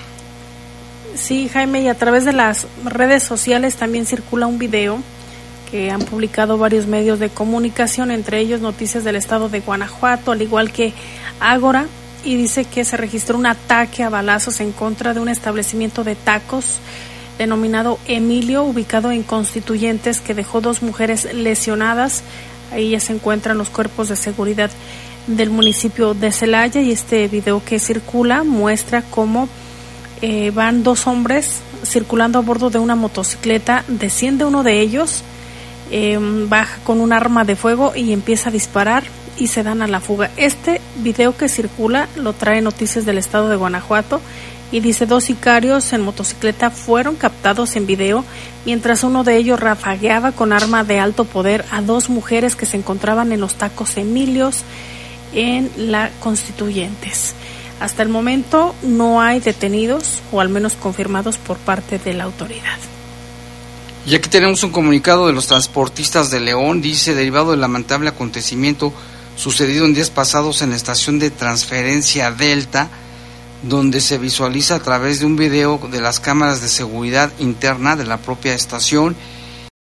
[1.16, 5.00] Sí, Jaime, y a través de las redes sociales también circula un video
[5.72, 10.42] que han publicado varios medios de comunicación, entre ellos Noticias del Estado de Guanajuato, al
[10.42, 10.94] igual que
[11.40, 11.88] Ágora,
[12.24, 16.16] y dice que se registró un ataque a balazos en contra de un establecimiento de
[16.16, 16.80] tacos
[17.38, 22.22] denominado Emilio, ubicado en Constituyentes, que dejó dos mujeres lesionadas.
[22.72, 24.70] Ahí ya se encuentran los cuerpos de seguridad
[25.26, 29.48] del municipio de Celaya y este video que circula muestra cómo
[30.22, 35.24] eh, van dos hombres circulando a bordo de una motocicleta, desciende uno de ellos,
[35.92, 36.18] eh,
[36.48, 39.04] baja con un arma de fuego y empieza a disparar
[39.38, 40.32] y se dan a la fuga.
[40.38, 44.22] Este video que circula lo trae Noticias del Estado de Guanajuato
[44.72, 48.24] y dice dos sicarios en motocicleta fueron captados en video
[48.66, 52.78] mientras uno de ellos rafagueaba con arma de alto poder a dos mujeres que se
[52.78, 54.64] encontraban en los tacos Emilios
[55.34, 57.36] en la Constituyentes.
[57.80, 62.78] Hasta el momento no hay detenidos o al menos confirmados por parte de la autoridad.
[64.06, 68.92] Y aquí tenemos un comunicado de los transportistas de León, dice, derivado del lamentable acontecimiento
[69.36, 72.90] sucedido en días pasados en la estación de transferencia Delta,
[73.62, 78.06] donde se visualiza a través de un video de las cámaras de seguridad interna de
[78.06, 79.16] la propia estación